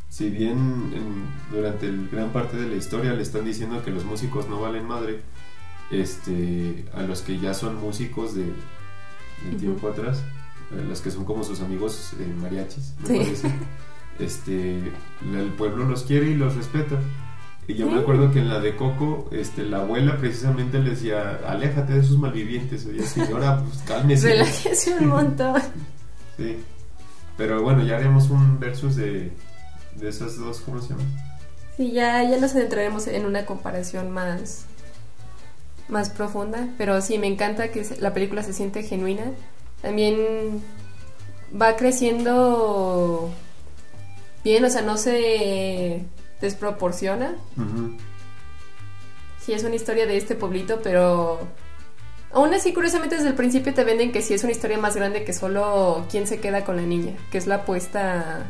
Si 0.08 0.28
bien 0.30 0.92
en- 0.94 1.26
durante 1.50 1.86
el 1.86 2.08
gran 2.08 2.30
parte 2.32 2.56
de 2.56 2.66
la 2.68 2.76
historia 2.76 3.12
le 3.12 3.22
están 3.22 3.44
diciendo 3.44 3.82
que 3.82 3.90
los 3.90 4.04
músicos 4.04 4.46
no 4.48 4.60
valen 4.60 4.86
madre, 4.86 5.20
este, 5.90 6.84
a 6.94 7.02
los 7.02 7.22
que 7.22 7.38
ya 7.38 7.54
son 7.54 7.76
músicos 7.80 8.34
de, 8.34 8.44
de 8.44 9.56
tiempo 9.58 9.88
atrás, 9.88 10.22
a 10.22 10.41
los 10.88 11.00
que 11.00 11.10
son 11.10 11.24
como 11.24 11.44
sus 11.44 11.60
amigos 11.60 12.12
eh, 12.20 12.32
mariachis, 12.40 12.94
me 13.02 13.06
Sí. 13.08 13.16
parece, 13.18 13.48
este, 14.18 14.78
el 15.34 15.52
pueblo 15.56 15.84
los 15.84 16.02
quiere 16.04 16.28
y 16.30 16.34
los 16.34 16.54
respeta. 16.56 16.98
Y 17.68 17.74
yo 17.74 17.86
Sí. 17.86 17.94
me 17.94 18.00
acuerdo 18.00 18.32
que 18.32 18.40
en 18.40 18.48
la 18.48 18.58
de 18.58 18.74
Coco, 18.74 19.28
este, 19.30 19.62
la 19.64 19.78
abuela 19.82 20.16
precisamente 20.16 20.78
le 20.80 20.90
decía, 20.90 21.40
aléjate 21.46 21.92
de 21.94 22.00
esos 22.00 22.18
malvivientes. 22.18 22.86
Oye, 22.86 23.02
señora, 23.06 23.62
pues 23.64 23.78
cálmese. 23.86 24.28
Relájese 24.30 24.98
un 24.98 25.06
montón. 25.08 25.60
Sí. 26.36 26.56
Pero 27.36 27.62
bueno, 27.62 27.84
ya 27.84 27.96
haremos 27.96 28.30
un 28.30 28.58
versus 28.58 28.96
de, 28.96 29.30
de 29.96 30.08
esas 30.08 30.36
dos, 30.38 30.60
¿cómo 30.60 30.80
se 30.80 30.90
llaman? 30.90 31.06
Sí, 31.76 31.92
ya, 31.92 32.22
ya 32.28 32.38
nos 32.38 32.54
adentraremos 32.54 33.06
en 33.06 33.26
una 33.26 33.44
comparación 33.46 34.10
más, 34.10 34.64
más 35.88 36.08
profunda, 36.10 36.68
pero 36.78 37.00
sí, 37.02 37.18
me 37.18 37.26
encanta 37.26 37.70
que 37.70 37.86
la 38.00 38.12
película 38.14 38.42
se 38.42 38.52
siente 38.54 38.82
genuina. 38.82 39.24
También 39.82 40.62
va 41.60 41.76
creciendo 41.76 43.30
bien, 44.44 44.64
o 44.64 44.70
sea, 44.70 44.82
no 44.82 44.96
se 44.96 46.04
desproporciona. 46.40 47.34
Ujú. 47.56 47.96
Sí, 49.40 49.52
es 49.52 49.64
una 49.64 49.74
historia 49.74 50.06
de 50.06 50.16
este 50.16 50.36
pueblito, 50.36 50.80
pero 50.82 51.40
aún 52.32 52.54
así, 52.54 52.72
curiosamente, 52.72 53.16
desde 53.16 53.30
el 53.30 53.34
principio 53.34 53.74
te 53.74 53.84
venden 53.84 54.12
que 54.12 54.22
sí 54.22 54.34
es 54.34 54.44
una 54.44 54.52
historia 54.52 54.78
más 54.78 54.94
grande 54.94 55.24
que 55.24 55.32
solo 55.32 56.06
quién 56.10 56.26
se 56.26 56.38
queda 56.40 56.64
con 56.64 56.76
la 56.76 56.82
niña, 56.82 57.16
que 57.30 57.38
es 57.38 57.46
la 57.46 57.56
apuesta 57.56 58.46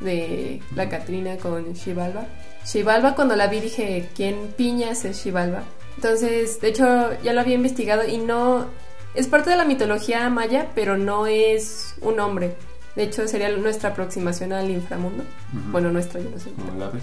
de 0.00 0.60
la 0.74 0.88
Catrina 0.88 1.38
con 1.38 1.72
Shivalba. 1.72 2.26
Shivalba, 2.66 3.14
cuando 3.14 3.36
la 3.36 3.46
vi, 3.46 3.60
dije, 3.60 4.08
¿quién 4.14 4.52
piñas 4.56 5.04
es 5.04 5.24
Shivalba? 5.24 5.64
Entonces, 5.96 6.60
de 6.60 6.68
hecho, 6.68 7.20
ya 7.22 7.32
lo 7.32 7.40
había 7.40 7.54
investigado 7.54 8.06
y 8.06 8.18
no. 8.18 8.66
Es 9.14 9.26
parte 9.28 9.50
de 9.50 9.56
la 9.56 9.64
mitología 9.64 10.28
maya, 10.30 10.70
pero 10.74 10.96
no 10.96 11.26
es 11.26 11.94
un 12.00 12.18
hombre. 12.20 12.56
De 12.96 13.04
hecho, 13.04 13.26
sería 13.28 13.48
nuestra 13.56 13.90
aproximación 13.90 14.52
al 14.52 14.70
inframundo. 14.70 15.24
Bueno, 15.70 15.90
nuestra, 15.90 16.20
yo 16.20 16.30
no 16.30 16.38
sé. 16.38 16.50
¿Cómo 16.52 16.78
la 16.78 16.90
ves? 16.90 17.02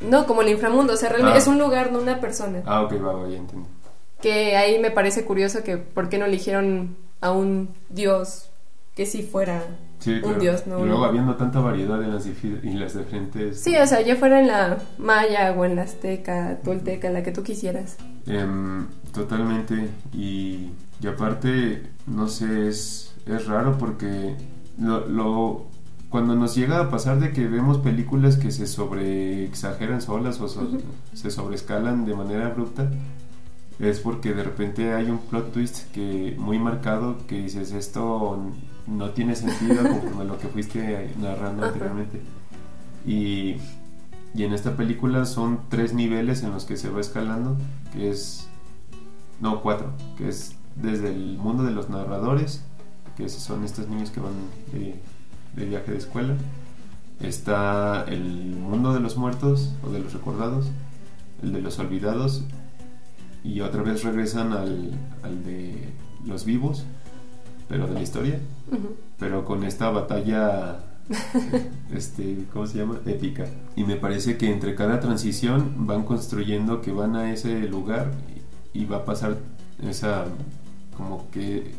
No, 0.00 0.26
como 0.26 0.42
el 0.42 0.48
inframundo, 0.50 0.92
o 0.92 0.96
sea, 0.96 1.08
realmente 1.08 1.38
Ah. 1.38 1.40
es 1.42 1.46
un 1.46 1.58
lugar, 1.58 1.90
no 1.92 2.00
una 2.00 2.20
persona. 2.20 2.62
Ah, 2.66 2.82
ok, 2.82 2.92
va, 2.94 3.28
ya 3.28 3.36
entendí. 3.36 3.68
Que 4.20 4.56
ahí 4.56 4.78
me 4.78 4.90
parece 4.90 5.24
curioso 5.24 5.62
que 5.62 5.76
por 5.76 6.08
qué 6.08 6.18
no 6.18 6.24
eligieron 6.26 6.96
a 7.20 7.30
un 7.30 7.74
dios 7.88 8.50
que 8.94 9.06
sí 9.06 9.22
fuera 9.22 9.62
Sí, 10.04 10.20
un 10.22 10.38
dios, 10.38 10.66
¿no? 10.66 10.84
Y 10.84 10.86
luego 10.88 11.04
habiendo 11.06 11.34
tanta 11.36 11.60
variedad 11.60 12.02
en 12.02 12.12
las, 12.14 12.26
en 12.26 12.78
las 12.78 12.94
diferentes... 12.96 13.60
Sí, 13.62 13.74
o 13.76 13.86
sea, 13.86 14.02
ya 14.02 14.16
fuera 14.16 14.38
en 14.40 14.48
la 14.48 14.76
maya 14.98 15.52
o 15.52 15.64
en 15.64 15.76
la 15.76 15.82
azteca, 15.82 16.58
tolteca, 16.62 17.08
la 17.10 17.22
que 17.22 17.32
tú 17.32 17.42
quisieras. 17.42 17.96
Em, 18.26 18.86
totalmente. 19.14 19.88
Y, 20.12 20.72
y 21.00 21.06
aparte, 21.06 21.82
no 22.06 22.28
sé, 22.28 22.68
es, 22.68 23.14
es 23.26 23.46
raro 23.46 23.78
porque 23.78 24.36
lo, 24.78 25.06
lo- 25.08 25.66
cuando 26.10 26.34
nos 26.36 26.54
llega 26.54 26.80
a 26.80 26.90
pasar 26.90 27.18
de 27.18 27.32
que 27.32 27.46
vemos 27.48 27.78
películas 27.78 28.36
que 28.36 28.50
se 28.52 28.66
sobre 28.66 29.44
exageran 29.46 30.02
solas 30.02 30.38
o 30.40 30.48
so- 30.48 30.68
se 31.14 31.30
sobrescalan 31.30 32.04
de 32.04 32.14
manera 32.14 32.46
abrupta, 32.48 32.90
es 33.80 34.00
porque 34.00 34.34
de 34.34 34.44
repente 34.44 34.92
hay 34.92 35.06
un 35.10 35.18
plot 35.18 35.52
twist 35.52 35.90
que 35.92 36.36
muy 36.38 36.58
marcado 36.58 37.16
que 37.26 37.38
dices 37.40 37.72
esto 37.72 38.38
no 38.86 39.10
tiene 39.10 39.34
sentido 39.34 39.82
conforme 39.82 40.24
lo 40.24 40.38
que 40.38 40.48
fuiste 40.48 41.12
narrando 41.20 41.66
anteriormente. 41.66 42.20
Y, 43.06 43.56
y 44.34 44.44
en 44.44 44.52
esta 44.52 44.76
película 44.76 45.24
son 45.24 45.60
tres 45.68 45.94
niveles 45.94 46.42
en 46.42 46.52
los 46.52 46.64
que 46.64 46.76
se 46.76 46.90
va 46.90 47.00
escalando, 47.00 47.56
que 47.92 48.10
es... 48.10 48.48
No, 49.40 49.62
cuatro, 49.62 49.92
que 50.16 50.28
es 50.28 50.56
desde 50.76 51.08
el 51.08 51.38
mundo 51.38 51.64
de 51.64 51.72
los 51.72 51.90
narradores, 51.90 52.62
que 53.16 53.28
son 53.28 53.64
estos 53.64 53.88
niños 53.88 54.10
que 54.10 54.20
van 54.20 54.32
de, 54.72 55.00
de 55.54 55.66
viaje 55.66 55.92
de 55.92 55.98
escuela. 55.98 56.34
Está 57.20 58.04
el 58.04 58.56
mundo 58.56 58.92
de 58.92 59.00
los 59.00 59.16
muertos 59.16 59.72
o 59.82 59.90
de 59.90 60.00
los 60.00 60.12
recordados, 60.12 60.66
el 61.42 61.52
de 61.52 61.62
los 61.62 61.78
olvidados, 61.78 62.44
y 63.42 63.60
otra 63.60 63.82
vez 63.82 64.02
regresan 64.02 64.52
al, 64.52 64.98
al 65.22 65.44
de 65.44 65.92
los 66.24 66.44
vivos, 66.44 66.84
pero 67.68 67.86
de 67.86 67.94
la 67.94 68.02
historia, 68.02 68.38
pero 69.18 69.44
con 69.44 69.64
esta 69.64 69.90
batalla, 69.90 70.80
este, 71.94 72.44
¿cómo 72.52 72.66
se 72.66 72.78
llama? 72.78 73.00
Épica. 73.06 73.46
Y 73.76 73.84
me 73.84 73.96
parece 73.96 74.36
que 74.36 74.50
entre 74.50 74.74
cada 74.74 75.00
transición 75.00 75.86
van 75.86 76.04
construyendo 76.04 76.80
que 76.80 76.92
van 76.92 77.16
a 77.16 77.32
ese 77.32 77.60
lugar 77.60 78.10
y, 78.72 78.84
va 78.84 78.98
a 78.98 79.04
pasar 79.04 79.36
esa, 79.88 80.24
como 80.96 81.30
que, 81.30 81.72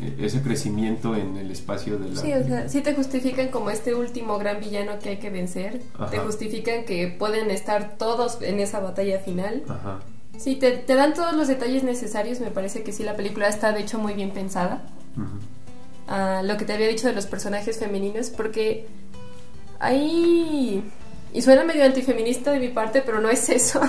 eh, 0.00 0.16
ese 0.18 0.42
crecimiento 0.42 1.14
en 1.14 1.36
el 1.36 1.50
espacio 1.50 1.98
de 1.98 2.10
la... 2.10 2.20
Sí, 2.20 2.32
o 2.32 2.44
sea, 2.44 2.68
sí 2.68 2.80
te 2.80 2.94
justifican 2.94 3.48
como 3.48 3.70
este 3.70 3.94
último 3.94 4.38
gran 4.38 4.60
villano 4.60 4.98
que 5.00 5.10
hay 5.10 5.16
que 5.18 5.30
vencer. 5.30 5.80
Ajá. 5.94 6.10
Te 6.10 6.18
justifican 6.18 6.84
que 6.84 7.08
pueden 7.08 7.50
estar 7.50 7.96
todos 7.96 8.42
en 8.42 8.60
esa 8.60 8.80
batalla 8.80 9.18
final. 9.20 9.62
Ajá. 9.68 10.00
Sí, 10.38 10.56
te, 10.56 10.72
te 10.72 10.94
dan 10.94 11.14
todos 11.14 11.34
los 11.34 11.46
detalles 11.46 11.84
necesarios. 11.84 12.40
Me 12.40 12.50
parece 12.50 12.82
que 12.82 12.92
sí, 12.92 13.04
la 13.04 13.16
película 13.16 13.48
está 13.48 13.72
de 13.72 13.80
hecho 13.80 13.98
muy 13.98 14.14
bien 14.14 14.30
pensada. 14.30 14.82
A 16.06 16.42
lo 16.42 16.56
que 16.56 16.64
te 16.64 16.72
había 16.72 16.88
dicho 16.88 17.06
de 17.06 17.14
los 17.14 17.26
personajes 17.26 17.78
femeninos, 17.78 18.30
porque 18.30 18.86
ahí... 19.78 20.82
Y 21.34 21.40
suena 21.40 21.64
medio 21.64 21.84
antifeminista 21.84 22.52
de 22.52 22.60
mi 22.60 22.68
parte, 22.68 23.02
pero 23.02 23.20
no 23.20 23.30
es 23.30 23.48
eso. 23.48 23.80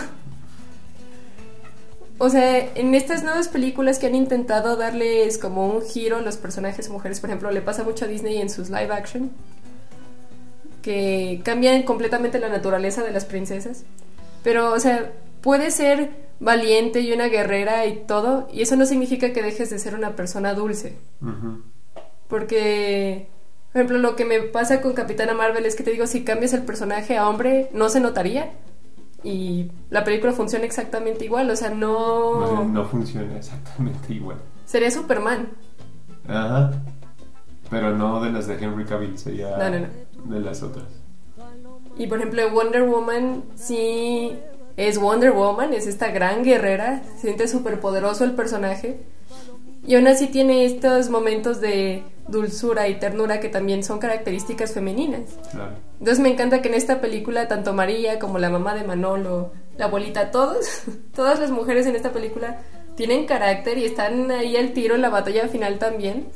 O 2.18 2.30
sea, 2.30 2.58
en 2.76 2.96
estas 2.96 3.24
nuevas 3.24 3.50
películas 3.50 4.00
que 4.00 4.08
han 4.08 4.16
intentado 4.16 4.78
darles 4.78 5.38
como 5.38 5.68
un 5.68 5.82
giro 5.82 6.18
a 6.18 6.22
los 6.22 6.38
personajes 6.38 6.90
mujeres, 6.90 7.20
por 7.20 7.30
ejemplo, 7.30 7.52
le 7.52 7.62
pasa 7.62 7.84
mucho 7.84 8.06
a 8.06 8.08
Disney 8.08 8.40
en 8.40 8.50
sus 8.50 8.70
live 8.70 8.94
action, 8.94 9.32
que 10.82 11.42
cambian 11.44 11.84
completamente 11.84 12.40
la 12.40 12.48
naturaleza 12.50 13.04
de 13.04 13.12
las 13.12 13.26
princesas. 13.26 13.84
Pero, 14.44 14.72
o 14.72 14.80
sea, 14.80 15.12
puede 15.42 15.70
ser 15.70 16.12
valiente 16.40 17.02
y 17.02 17.12
una 17.14 17.28
guerrera 17.28 17.86
y 17.86 18.04
todo, 18.06 18.48
y 18.52 18.62
eso 18.62 18.76
no 18.76 18.86
significa 18.86 19.32
que 19.34 19.42
dejes 19.42 19.70
de 19.70 19.80
ser 19.80 19.96
una 19.96 20.16
persona 20.16 20.54
dulce. 20.54 20.98
Porque, 22.28 23.28
por 23.72 23.82
ejemplo, 23.82 23.98
lo 24.00 24.16
que 24.16 24.26
me 24.26 24.40
pasa 24.42 24.82
con 24.82 24.94
Capitana 24.94 25.34
Marvel 25.34 25.66
es 25.66 25.76
que 25.76 25.84
te 25.84 25.92
digo, 25.92 26.08
si 26.08 26.24
cambias 26.24 26.54
el 26.54 26.64
personaje 26.64 27.18
a 27.18 27.30
hombre, 27.30 27.70
no 27.74 27.90
se 27.90 28.00
notaría. 28.00 28.52
Y 29.24 29.72
la 29.90 30.04
película 30.04 30.34
funciona 30.34 30.66
exactamente 30.66 31.24
igual, 31.26 31.50
o 31.50 31.56
sea, 31.56 31.70
no... 31.70 32.64
No 32.66 32.86
funciona 32.86 33.38
exactamente 33.38 34.14
igual. 34.14 34.38
Sería 34.66 34.92
Superman. 34.92 35.50
Ajá. 36.28 36.72
Pero 37.70 37.96
no 37.96 38.22
de 38.22 38.32
las 38.32 38.48
de 38.48 38.56
Henry 38.56 38.84
Cavill, 38.86 39.18
sería 39.18 39.58
No, 39.58 39.70
no, 39.70 39.80
no. 40.26 40.34
de 40.36 40.40
las 40.42 40.62
otras. 40.62 40.86
Y 41.98 42.08
por 42.08 42.18
ejemplo, 42.18 42.50
Wonder 42.52 42.84
Woman 42.84 43.44
sí 43.56 44.36
es 44.78 44.98
Wonder 44.98 45.32
Woman, 45.32 45.74
es 45.74 45.88
esta 45.88 46.10
gran 46.10 46.44
guerrera, 46.44 47.04
se 47.16 47.22
siente 47.22 47.48
súper 47.48 47.80
poderoso 47.80 48.24
el 48.24 48.34
personaje. 48.34 49.00
Y 49.86 49.96
aún 49.96 50.08
así 50.08 50.28
tiene 50.28 50.66
estos 50.66 51.10
momentos 51.10 51.60
de 51.60 52.04
dulzura 52.28 52.88
y 52.88 53.00
ternura 53.00 53.40
que 53.40 53.50
también 53.50 53.84
son 53.84 54.00
características 54.00 54.74
femeninas. 54.74 55.32
Claro. 55.52 55.74
Entonces 56.00 56.20
me 56.20 56.30
encanta 56.32 56.62
que 56.62 56.70
en 56.70 56.76
esta 56.76 57.02
película 57.02 57.48
tanto 57.48 57.74
María 57.74 58.18
como 58.18 58.40
la 58.40 58.50
mamá 58.50 58.76
de 58.76 58.86
Manolo, 58.86 59.52
la 59.78 59.86
abuelita, 59.86 60.32
todos, 60.32 60.84
todas 61.16 61.40
las 61.40 61.52
mujeres 61.52 61.86
en 61.86 61.96
esta 61.96 62.12
película 62.12 62.62
tienen 62.96 63.26
carácter 63.26 63.78
y 63.78 63.86
están 63.86 64.32
ahí 64.32 64.56
al 64.56 64.74
tiro 64.74 64.96
en 64.96 65.02
la 65.02 65.10
batalla 65.10 65.48
final 65.48 65.80
también. 65.80 66.28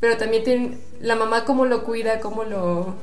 Pero 0.00 0.16
también 0.16 0.44
tienen 0.44 0.80
la 1.00 1.16
mamá 1.16 1.44
cómo 1.44 1.64
lo 1.64 1.84
cuida, 1.84 2.20
cómo 2.20 2.44
lo... 2.44 2.94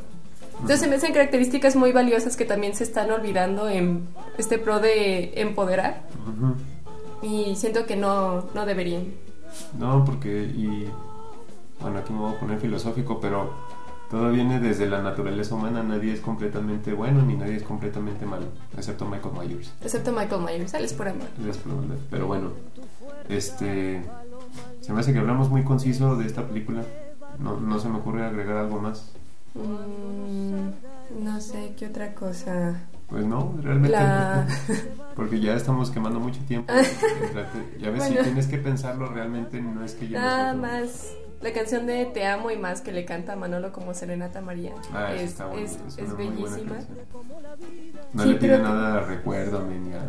Entonces 0.64 0.80
se 0.80 0.88
me 0.88 0.96
hacen 0.96 1.12
características 1.12 1.76
muy 1.76 1.92
valiosas 1.92 2.38
que 2.38 2.46
también 2.46 2.74
se 2.74 2.86
están 2.86 3.12
olvidando 3.12 3.68
en 3.68 4.08
este 4.38 4.58
pro 4.58 4.80
de 4.80 5.34
empoderar 5.42 6.04
y 7.22 7.54
siento 7.58 7.86
que 7.86 7.98
no, 7.98 8.46
no 8.54 8.66
deberían. 8.66 9.08
No, 9.78 10.06
porque, 10.06 10.44
y 10.44 10.88
bueno, 11.82 12.00
aquí 12.00 12.14
me 12.14 12.20
voy 12.20 12.34
a 12.34 12.40
poner 12.40 12.60
filosófico, 12.60 13.20
pero 13.20 13.52
todo 14.10 14.32
viene 14.32 14.62
desde 14.62 14.88
la 14.88 15.02
naturaleza 15.02 15.54
humana. 15.54 15.84
Nadie 15.84 16.14
es 16.14 16.22
completamente 16.22 16.94
bueno 16.94 17.22
ni 17.24 17.36
nadie 17.36 17.58
es 17.58 17.64
completamente 17.64 18.26
malo, 18.26 18.46
excepto 18.78 19.06
Michael 19.06 19.34
Myers. 19.38 19.74
Excepto 19.82 20.14
Michael 20.14 20.44
Myers, 20.44 20.72
sales 20.72 20.94
por 20.94 21.10
amor. 21.10 21.28
Es 21.46 21.58
probable. 21.58 21.96
Pero 22.10 22.26
bueno, 22.26 22.52
este. 23.28 24.02
Se 24.80 24.94
me 24.94 25.02
hace 25.02 25.12
que 25.12 25.20
hablamos 25.20 25.50
muy 25.50 25.66
conciso 25.66 26.16
de 26.16 26.26
esta 26.26 26.48
película. 26.48 26.84
No, 27.38 27.60
no 27.60 27.80
se 27.80 27.90
me 27.90 27.98
ocurre 27.98 28.24
agregar 28.24 28.56
algo 28.56 28.80
más. 28.80 29.12
Mm, 29.56 31.24
no 31.24 31.40
sé, 31.42 31.74
¿qué 31.78 31.88
otra 31.88 32.14
cosa? 32.16 32.76
Pues 33.08 33.26
no, 33.26 33.54
realmente 33.62 33.96
La- 33.98 34.46
no. 34.48 34.76
Porque 35.16 35.40
ya 35.40 35.54
estamos 35.56 35.92
quemando 35.92 36.20
mucho 36.20 36.40
tiempo. 36.48 36.74
Ya 37.80 37.90
ves, 37.92 38.00
Bueno. 38.00 38.18
si 38.18 38.24
tienes 38.24 38.48
que 38.48 38.58
pensarlo 38.58 39.08
realmente, 39.08 39.62
no 39.62 39.84
es 39.84 39.94
que 39.94 40.08
ya 40.08 40.20
Nada 40.20 40.54
más. 40.54 41.12
La 41.42 41.52
canción 41.52 41.86
de 41.86 42.06
Te 42.06 42.26
amo 42.26 42.52
y 42.52 42.58
más 42.58 42.80
que 42.82 42.94
le 42.94 43.04
canta 43.04 43.34
a 43.34 43.36
Manolo 43.36 43.74
como 43.74 43.94
Serenata 43.94 44.40
María. 44.40 44.74
Ah, 44.94 45.14
es, 45.14 45.22
está 45.32 45.54
es- 45.56 45.78
es 45.88 45.98
es 45.98 46.18
bellísima. 46.18 46.78
No 48.14 48.24
Sí, 48.24 48.30
le 48.30 48.36
pide 48.36 48.52
pero- 48.54 48.64
nada 48.64 48.98
a 48.98 49.02
recuérdame 49.02 49.78
ni 49.80 49.94
a... 49.94 50.02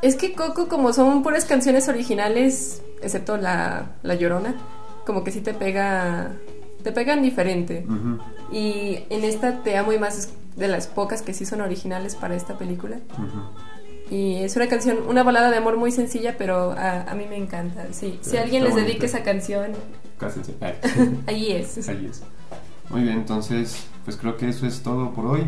Es 0.00 0.16
que 0.16 0.34
Coco, 0.34 0.68
como 0.68 0.92
son 0.94 1.22
puras 1.22 1.44
canciones 1.44 1.88
originales, 1.88 2.82
excepto 3.02 3.36
la, 3.36 3.92
la 4.02 4.14
Llorona, 4.14 4.54
como 5.06 5.22
que 5.22 5.30
sí 5.30 5.40
te 5.42 5.52
pega. 5.54 6.32
Te 6.84 6.92
pegan 6.92 7.22
diferente. 7.22 7.84
Ujú, 7.88 8.18
Y 8.52 8.98
en 9.10 9.24
esta 9.24 9.62
Te 9.64 9.76
amo 9.76 9.92
y 9.92 9.98
más 9.98 10.16
es 10.18 10.34
de 10.54 10.68
las 10.68 10.86
pocas 10.86 11.22
que 11.22 11.34
sí 11.34 11.44
son 11.46 11.60
originales 11.62 12.14
para 12.14 12.36
esta 12.36 12.56
película. 12.56 12.98
Y 14.10 14.34
es 14.36 14.54
una 14.54 14.68
canción, 14.68 14.98
una 15.08 15.22
balada 15.24 15.50
de 15.50 15.56
amor 15.56 15.76
muy 15.78 15.90
sencilla, 15.90 16.36
pero 16.38 16.72
a, 16.72 17.02
a 17.10 17.14
mí 17.14 17.24
me 17.28 17.36
encanta. 17.36 17.86
Sí, 17.92 18.18
si 18.22 18.36
alguien 18.36 18.62
les 18.62 18.76
dedica 18.76 19.06
esa 19.06 19.22
canción, 19.22 19.72
Cásense. 20.18 20.54
Allí 21.26 21.50
es. 21.52 21.88
Ahí 21.88 22.06
es. 22.10 22.22
Muy 22.90 23.02
bien, 23.02 23.14
entonces, 23.18 23.86
pues 24.04 24.16
creo 24.16 24.36
que 24.36 24.48
eso 24.48 24.66
es 24.66 24.82
todo 24.82 25.12
por 25.12 25.26
hoy. 25.26 25.46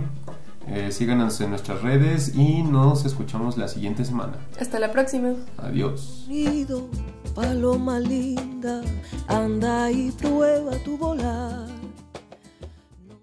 Eh, 0.69 0.91
síganos 0.91 1.41
en 1.41 1.51
nuestras 1.51 1.83
redes 1.83 2.35
y 2.35 2.63
nos 2.65 3.05
escuchamos 3.05 3.57
la 3.57 3.69
siguiente 3.69 4.05
semana. 4.05 4.33
Hasta 4.59 4.81
la 4.81 4.91
próxima. 4.91 5.35
Adiós. 5.59 6.27
Paloma 7.37 8.01
linda, 8.01 8.81
anda 9.29 9.91
y 9.91 10.11
prueba 10.11 10.73
tu 10.83 10.97
volar. 10.97 11.86